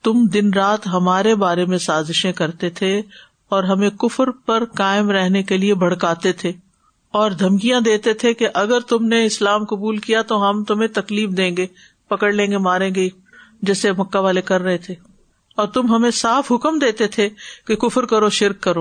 تم 0.03 0.27
دن 0.27 0.53
رات 0.53 0.87
ہمارے 0.87 1.35
بارے 1.35 1.64
میں 1.64 1.79
سازشیں 1.79 2.33
کرتے 2.33 2.71
تھے 2.71 3.03
اور 3.49 3.64
ہمیں 3.64 3.90
کفر 3.90 4.31
پر 4.31 4.64
کائم 4.64 5.11
رہنے 5.11 5.42
کے 5.42 5.57
لیے 5.57 5.75
بھڑکاتے 5.75 6.33
تھے۔ 6.33 6.53
اور 7.11 7.31
دھمکیاں 7.31 7.81
دیتے 7.81 8.14
تھے 8.14 8.35
کہ 8.35 8.49
اگر 8.55 8.81
تم 8.81 9.05
نے 9.05 9.25
اسلام 9.25 9.64
قبول 9.64 9.97
کیا 9.97 10.23
تو 10.23 10.51
ہم 10.51 10.64
تمہیں 10.64 10.88
تکلیف 10.88 11.31
دیں 11.31 11.57
گے، 11.57 11.66
پکڑ 12.09 12.33
لیں 12.33 12.51
گے، 12.51 12.59
ماریں 12.59 12.94
گے، 12.94 13.09
جیسے 13.62 13.92
مکہ 13.92 14.18
والے 14.18 14.42
کر 14.42 14.61
رہے 14.61 14.79
تھے۔ 14.79 14.94
اور 15.57 15.66
تم 15.66 15.97
ہمیں 15.97 16.11
صاف 16.11 16.53
حکم 16.53 16.79
دیتے 16.79 17.07
تھے 17.07 17.29
کہ 17.66 17.77
کفر 17.77 18.07
کرو، 18.07 18.29
شرک 18.29 18.61
کرو۔ 18.61 18.81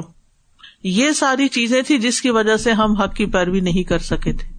یہ 0.84 1.12
ساری 1.12 1.48
چیزیں 1.48 1.82
تھی 1.82 1.98
جس 1.98 2.22
کی 2.22 2.30
وجہ 2.30 2.58
سے 2.58 2.72
ہم 2.72 2.92
حق 2.92 3.16
کی 3.16 3.26
پیروی 3.26 3.60
نہیں 3.60 3.84
کر 3.84 4.00
سکے 4.00 4.34
تھے۔ 4.34 4.58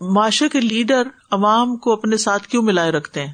معاشرے 0.00 0.48
کے 0.48 0.60
لیڈر 0.60 1.02
عوام 1.30 1.76
کو 1.76 1.92
اپنے 1.92 2.16
ساتھ 2.16 2.48
کیوں 2.48 2.62
ملائے 2.62 2.90
رکھتے 2.90 3.26
ہیں؟ 3.26 3.32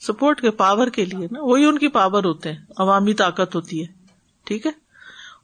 سپورٹ 0.00 0.40
کے 0.40 0.50
پاور 0.50 0.86
کے 0.86 1.04
لیے 1.04 1.26
نا، 1.30 1.42
وہی 1.42 1.64
ان 1.64 1.78
کی 1.78 1.88
پاور 1.88 2.24
ہوتے 2.24 2.52
ہیں۔ 2.52 2.58
عوامی 2.78 3.14
طاقت 3.14 3.54
ہوتی 3.54 3.82
ہے۔ 3.82 3.86
ٹھیک 4.44 4.66
ہے؟ 4.66 4.83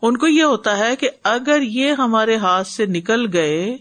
ان 0.02 0.16
کو 0.16 0.26
یہ 0.26 0.42
ہوتا 0.44 0.76
ہے 0.78 0.94
کہ 0.96 1.08
اگر 1.24 1.62
یہ 1.62 1.92
ہمارے 1.92 2.36
ہاتھ 2.36 2.68
سے 2.68 2.86
نکل 2.86 3.26
گئے 3.32 3.76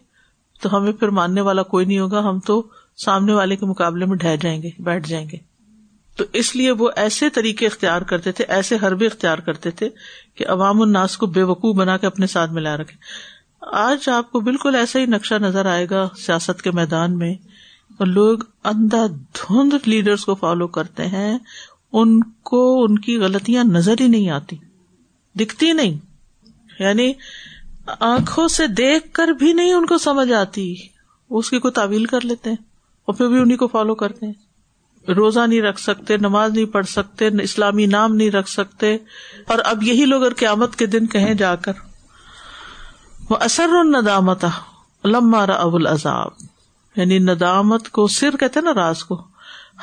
تو 0.61 0.75
ہمیں 0.77 0.91
پھر 0.91 1.09
ماننے 1.09 1.41
والا 1.41 1.63
کوئی 1.63 1.85
نہیں 1.85 1.99
ہوگا، 1.99 2.19
ہم 2.19 2.39
تو 2.39 2.61
سامنے 2.97 3.33
والے 3.33 3.55
کے 3.55 3.65
مقابلے 3.65 4.05
میں 4.05 4.17
ڈہ 4.17 4.35
جائیں 4.41 4.61
گے، 4.63 4.69
بیٹھ 4.79 5.07
جائیں 5.09 5.27
گے۔ 5.29 5.37
تو 6.17 6.23
اس 6.33 6.55
لیے 6.55 6.71
وہ 6.71 6.89
ایسے 6.95 7.29
طریقے 7.29 7.65
اختیار 7.65 8.01
کرتے 8.01 8.31
تھے، 8.31 8.45
ایسے 8.47 8.77
حربے 8.83 9.05
اختیار 9.05 9.37
کرتے 9.37 9.71
تھے 9.71 9.89
کہ 10.35 10.47
عوام 10.47 10.81
الناس 10.81 11.17
کو 11.17 11.25
بے 11.27 11.43
وقوع 11.43 11.73
بنا 11.73 11.95
کے 11.97 12.07
اپنے 12.07 12.27
ساتھ 12.27 12.51
ملا 12.51 12.75
رکھے۔ 12.77 12.97
آج 13.77 14.09
آپ 14.09 14.31
کو 14.31 14.39
بالکل 14.39 14.75
ایسا 14.75 14.99
ہی 14.99 15.05
نقشہ 15.05 15.35
نظر 15.35 15.65
آئے 15.65 15.85
گا 15.89 16.07
سیاست 16.17 16.61
کے 16.61 16.71
میدان 16.71 17.17
میں، 17.17 17.33
اور 17.99 18.07
لوگ 18.07 18.39
اندھا 18.63 19.05
دھند 19.07 19.73
لیڈرس 19.85 20.25
کو 20.25 20.35
فالو 20.35 20.67
کرتے 20.69 21.05
ہیں، 21.07 21.37
ان 21.93 22.19
کو 22.43 22.61
ان 22.83 22.99
کی 22.99 23.17
غلطیاں 23.17 23.63
نظر 23.63 24.01
ہی 24.01 24.07
نہیں 24.07 24.29
آتی، 24.29 24.55
دکھتی 25.35 25.71
نہیں۔ 25.73 25.97
یعنی 26.79 27.13
آنکھوں 27.99 28.47
سے 28.47 28.67
دیکھ 28.67 29.13
کر 29.13 29.27
بھی 29.27 29.53
نہیں 29.53 29.73
ان 29.73 29.85
کو 29.85 29.97
سمجھ 29.97 30.31
آتی 30.31 30.75
اس 31.29 31.49
کی 31.49 31.59
کوئی 31.59 31.71
تعویل 31.71 32.05
کر 32.05 32.21
لیتے 32.21 32.49
ہیں 32.49 32.57
اور 33.05 33.15
پھر 33.15 33.27
بھی 33.27 33.39
انہیں 33.39 33.57
کو 33.57 33.67
فالو 33.67 33.95
کرتے 33.95 34.25
ہیں۔ 34.25 34.33
روزہ 35.07 35.39
نہیں 35.39 35.61
رکھ 35.61 35.81
سکتے، 35.81 36.17
نماز 36.17 36.51
نہیں 36.51 36.65
پڑھ 36.65 36.85
سکتے، 36.85 37.29
اسلامی 37.43 37.85
نام 37.85 38.15
نہیں 38.15 38.31
رکھ 38.31 38.49
سکتے۔ 38.49 38.97
اور 39.47 39.59
اب 39.65 39.83
یہی 39.83 40.05
لوگ 40.05 40.23
اگر 40.23 40.33
قیامت 40.33 40.75
کے 40.75 40.85
دن 40.85 41.07
کہیں 41.07 41.33
جا 41.33 41.55
کر، 41.55 41.73
وہ 43.29 43.35
اثر 43.39 43.67
ندامت 43.83 44.45
لمارا 45.05 45.53
اب 45.53 45.75
العذاب 45.75 46.31
یعنی 46.95 47.19
ندامت 47.19 47.89
کو، 47.89 48.07
سر 48.07 48.37
کہتے 48.37 48.61
نا 48.61 48.73
راز 48.73 49.03
کو، 49.03 49.23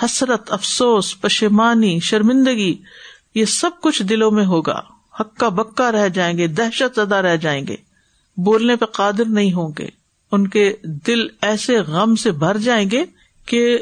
حسرت، 0.02 0.52
افسوس 0.52 1.20
پشمانی 1.20 2.00
شرمندگی، 2.00 2.76
یہ 3.35 3.44
سب 3.44 3.70
کچھ 3.80 4.02
دلوں 4.02 4.30
میں 4.30 4.46
ہوگا۔ 4.46 4.95
ہکا 5.20 5.48
بکا 5.48 5.92
رہ 5.92 6.09
جائیں 6.09 6.38
گے، 6.38 6.46
دہشت 6.46 7.00
زدہ 7.00 7.14
رہ 7.14 7.37
جائیں 7.37 7.66
گے۔ 7.66 7.76
بولنے 8.37 8.76
پہ 8.76 8.85
قادر 8.85 9.24
نہیں 9.29 9.52
ہوں 9.52 9.72
گے۔ 9.79 9.88
ان 10.33 10.48
کے 10.48 10.76
دل 10.83 11.26
ایسے 11.42 11.79
غم 11.79 12.14
سے 12.14 12.31
بھر 12.31 12.59
جائیں 12.59 12.90
گے 12.90 13.05
کہ 13.46 13.79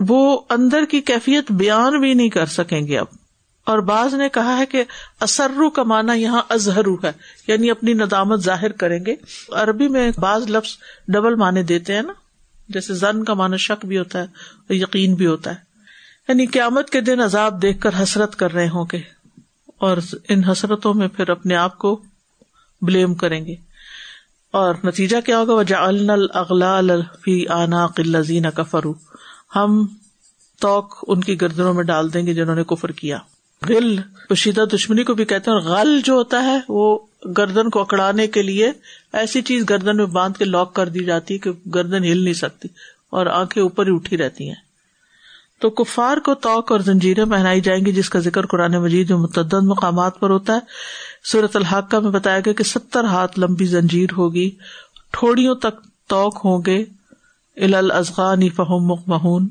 وہ 0.00 0.40
اندر 0.50 0.84
کی 0.84 1.00
کیفیت 1.00 1.52
بیان 1.52 2.00
بھی 2.00 2.14
نہیں 2.14 2.28
کر 2.28 2.46
سکیں 2.46 2.86
گے 2.86 2.98
اب۔ 2.98 3.06
اور 3.64 3.78
بعض 3.78 4.14
نے 4.14 4.28
کہا 4.28 4.58
ہے 4.58 4.66
کہ 4.66 4.84
اسرو 5.20 5.70
کا 5.70 5.82
مانا 5.82 6.12
یہاں 6.12 6.42
ازہرو 6.48 6.94
ہے 6.94 7.12
یعنی 7.46 7.70
اپنی 7.70 7.92
ندامت 7.92 8.40
ظاہر 8.40 8.72
کریں 8.72 9.04
گے۔ 9.06 9.14
عربی 9.52 9.88
میں 9.88 10.10
بعض 10.18 10.50
لفظ 10.50 10.76
ڈبل 11.08 11.34
مانے 11.34 11.62
دیتے 11.62 11.94
ہیں 11.94 12.02
نا، 12.02 12.12
جیسے 12.68 12.94
زن 12.94 13.24
کا 13.24 13.34
مانا 13.34 13.56
شک 13.56 13.86
بھی 13.86 13.98
ہوتا 13.98 14.18
ہے 14.18 14.24
اور 14.24 14.74
یقین 14.74 15.14
بھی 15.14 15.26
ہوتا 15.26 15.50
ہے۔ 15.50 15.56
یعنی 16.28 16.46
قیامت 16.46 16.90
کے 16.90 17.00
دن 17.00 17.20
عذاب 17.20 17.62
دیکھ 17.62 17.80
کر 17.80 18.02
حسرت 18.02 18.36
کر 18.36 18.52
رہے 18.52 18.68
ہوں 18.68 18.84
گے۔ 18.92 19.17
اور 19.78 19.96
ان 20.28 20.44
حسرتوں 20.44 20.94
میں 20.94 21.08
پھر 21.08 21.30
اپنے 21.30 21.56
آپ 21.56 21.78
کو 21.78 22.00
بلیم 22.82 23.14
کریں 23.14 23.46
گے۔ 23.46 23.54
اور 24.50 24.74
نتیجہ 24.84 25.16
کیا 25.26 25.38
ہوگا؟ 25.38 25.54
وجہ 25.54 25.76
الاغلال 25.76 27.02
فی 27.24 27.48
آنا 27.48 27.86
قلزین 27.86 28.46
کفرو 28.54 28.94
ہم 29.56 29.86
توق 30.60 31.04
ان 31.06 31.20
کی 31.20 31.40
گردنوں 31.40 31.74
میں 31.74 31.84
ڈال 31.84 32.14
دیں 32.14 32.26
گے 32.26 32.34
جنہوں 32.34 32.54
نے 32.54 32.64
کفر 32.64 32.92
کیا۔ 32.92 33.18
غل 33.68 33.96
پوشیدہ 34.28 34.64
دشمنی 34.72 35.04
کو 35.04 35.14
بھی 35.14 35.24
کہتے 35.24 35.50
ہیں۔ 35.50 35.58
غل 35.58 36.00
جو 36.04 36.12
ہوتا 36.12 36.42
ہے، 36.42 36.60
وہ 36.68 36.98
گردن 37.38 37.70
کو 37.70 37.80
اکڑانے 37.80 38.26
کے 38.26 38.42
لیے 38.42 38.72
ایسی 39.12 39.42
چیز 39.42 39.64
گردن 39.70 39.96
میں 39.96 40.06
باندھ 40.06 40.38
کے 40.38 40.44
لاک 40.44 40.74
کر 40.74 40.88
دی 40.88 41.04
جاتی 41.04 41.34
ہے 41.34 41.38
کہ 41.38 41.50
گردن 41.74 42.04
ہل 42.04 42.18
نہیں 42.18 42.34
سکتی 42.34 42.68
اور 43.10 43.26
آنکھیں 43.26 43.62
اوپر 43.62 43.86
ہی 43.86 43.94
اٹھی 43.94 44.16
رہتی 44.16 44.48
ہیں۔ 44.48 44.67
تو 45.60 45.70
کفار 45.70 46.16
کو 46.16 46.34
توق 46.34 46.72
اور 46.72 46.80
زنجیریں 46.80 47.24
پہنائی 47.24 47.60
جائیں 47.60 47.84
گی، 47.84 47.92
جس 47.92 48.10
کا 48.10 48.18
ذکر 48.18 48.46
قرآن 48.46 48.72
مجید 48.72 49.10
میں 49.10 49.18
متعدد 49.18 49.62
مقامات 49.62 50.20
پر 50.20 50.30
ہوتا 50.30 50.54
ہے۔ 50.54 50.58
صورت 51.32 51.56
الحقہ 51.56 51.96
میں 51.96 52.10
بتایا 52.10 52.38
گیا 52.38 52.52
کہ 52.52 52.64
ستر 52.64 53.04
ہاتھ 53.04 53.38
لمبی 53.38 53.64
زنجیر 53.64 54.08
ہوگی، 54.16 54.50
ٹھوڑیوں 55.10 55.54
تک 55.54 56.08
توق 56.08 56.44
ہوں 56.44 56.62
گے۔ 56.66 56.84
الازغانی 57.56 58.48
فہم 58.48 58.92
مہون 59.06 59.48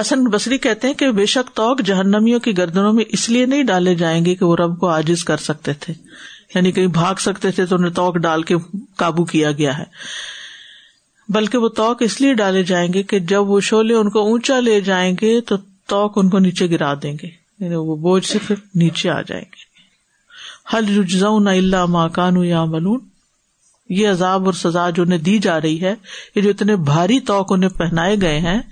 حسن 0.00 0.24
بصری 0.24 0.58
کہتے 0.58 0.86
ہیں 0.86 0.94
کہ 0.94 1.10
بے 1.10 1.26
شک 1.26 1.56
توق 1.56 1.80
جہنمیوں 1.82 2.40
کی 2.40 2.58
گردنوں 2.58 2.92
میں 2.92 3.04
اس 3.08 3.28
لیے 3.28 3.46
نہیں 3.46 3.62
ڈالے 3.62 3.94
جائیں 3.94 4.24
گے 4.24 4.34
کہ 4.34 4.44
وہ 4.44 4.56
رب 4.56 4.78
کو 4.78 4.86
آجز 4.86 5.24
کر 5.24 5.36
سکتے 5.36 5.72
تھے 5.72 5.94
یعنی 6.54 6.72
کہیں 6.72 6.86
بھاگ 6.86 7.14
سکتے 7.14 7.50
تھے 7.50 7.66
تو 7.66 7.76
انہیں 7.76 7.90
توق 7.90 8.16
ڈال 8.16 8.42
کے 8.42 8.54
قابو 8.96 9.24
کیا 9.24 9.52
گیا 9.52 9.78
ہے 9.78 9.84
بلکہ 11.28 11.58
وہ 11.58 11.68
توق 11.68 11.96
اس 12.00 12.20
لیے 12.20 12.34
ڈالے 12.34 12.62
جائیں 12.62 12.92
گے 12.92 13.02
کہ 13.02 13.18
جب 13.18 13.50
وہ 13.50 13.60
شولے 13.60 13.94
ان 13.94 14.10
کو 14.10 14.20
اونچا 14.20 14.60
لے 14.60 14.80
جائیں 14.80 15.16
گے 15.20 15.40
تو 15.40 15.56
توق 15.86 16.12
ان 16.16 16.28
کو 16.28 16.38
نیچے 16.38 16.70
گرا 16.70 16.94
دیں 16.94 17.16
گے۔ 17.22 17.26
یعنی 17.58 17.74
وہ 17.74 17.96
بوجھ 17.96 18.26
سے 18.26 18.38
پھر 18.46 18.54
نیچے 18.74 19.10
آ 19.10 19.22
جائیں 19.22 19.44
گے۔ 19.44 19.68
حل 20.76 21.04
نہ 21.44 21.50
اللہ 21.50 21.86
ماکان 21.86 22.44
یا 22.44 22.64
ملون 22.64 23.00
یہ 23.88 24.08
عذاب 24.08 24.44
اور 24.44 24.52
سزا 24.52 24.90
جو 24.90 25.02
انہیں 25.02 25.18
دی 25.18 25.38
جا 25.38 25.60
رہی 25.60 25.80
ہے، 25.80 25.94
یہ 26.34 26.42
جو 26.42 26.50
اتنے 26.50 26.76
بھاری 26.76 27.20
توق 27.20 27.52
انہیں 27.52 27.70
پہنائے 27.70 28.16
گئے 28.22 28.38
ہیں، 28.38 28.62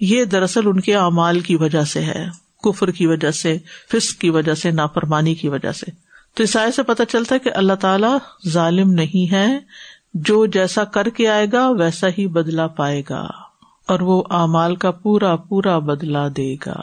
یہ 0.00 0.24
دراصل 0.24 0.60
ان 0.66 0.80
کے 0.80 0.94
اعمال 0.94 1.40
کی 1.40 1.56
وجہ 1.56 1.84
سے 1.84 2.00
ہے، 2.00 2.26
کفر 2.64 2.90
کی 2.90 3.06
وجہ 3.06 3.30
سے، 3.30 3.58
فسق 3.92 4.20
کی 4.20 4.30
وجہ 4.30 4.54
سے، 4.54 4.70
نافرمانی 4.70 5.34
کی 5.34 5.48
وجہ 5.48 5.72
سے۔ 5.72 5.90
تو 6.34 6.42
عیسائی 6.42 6.72
سے 6.72 6.82
پتہ 6.82 7.02
چلتا 7.08 7.34
ہے 7.34 7.40
کہ 7.40 7.50
اللہ 7.54 7.72
تعالیٰ 7.72 8.18
ظالم 8.48 8.90
نہیں 8.90 9.32
ہے 9.32 9.58
جو 10.14 10.44
جیسا 10.46 10.84
کر 10.84 11.08
کے 11.08 11.28
آئے 11.28 11.46
گا 11.52 11.68
ویسا 11.68 12.08
ہی 12.18 12.26
بدلا 12.26 12.66
پائے 12.66 13.02
گا، 13.10 13.22
اور 13.88 14.00
وہ 14.00 14.22
اعمال 14.30 14.76
کا 14.76 14.90
پورا 14.90 15.34
پورا 15.36 15.78
بدلا 15.78 16.26
دے 16.36 16.54
گا۔ 16.66 16.76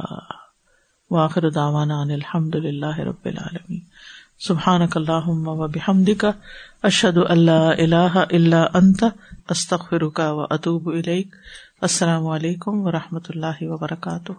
واخر 1.11 1.49
داوانا 1.49 2.01
الحمد 2.01 2.55
للہ 2.55 2.97
رب 2.99 3.25
العالمین۔ 3.25 3.79
سبحان 4.39 4.81
اللہ 4.95 5.27
و 5.27 5.67
بحمد 5.67 6.09
کا 6.17 6.31
اشد 6.83 7.17
اللہ 7.29 7.71
اللہ 7.77 8.17
اللہ 8.29 8.77
انت 8.77 9.03
استخر 9.49 10.07
کا 10.09 10.31
و 10.31 10.45
اطوب 10.49 10.89
السلام 11.81 12.27
علیکم 12.27 12.81
و 12.81 12.91
رحمۃ 12.91 13.27
اللہ 13.29 13.61
وبرکاتہ۔ 13.61 14.31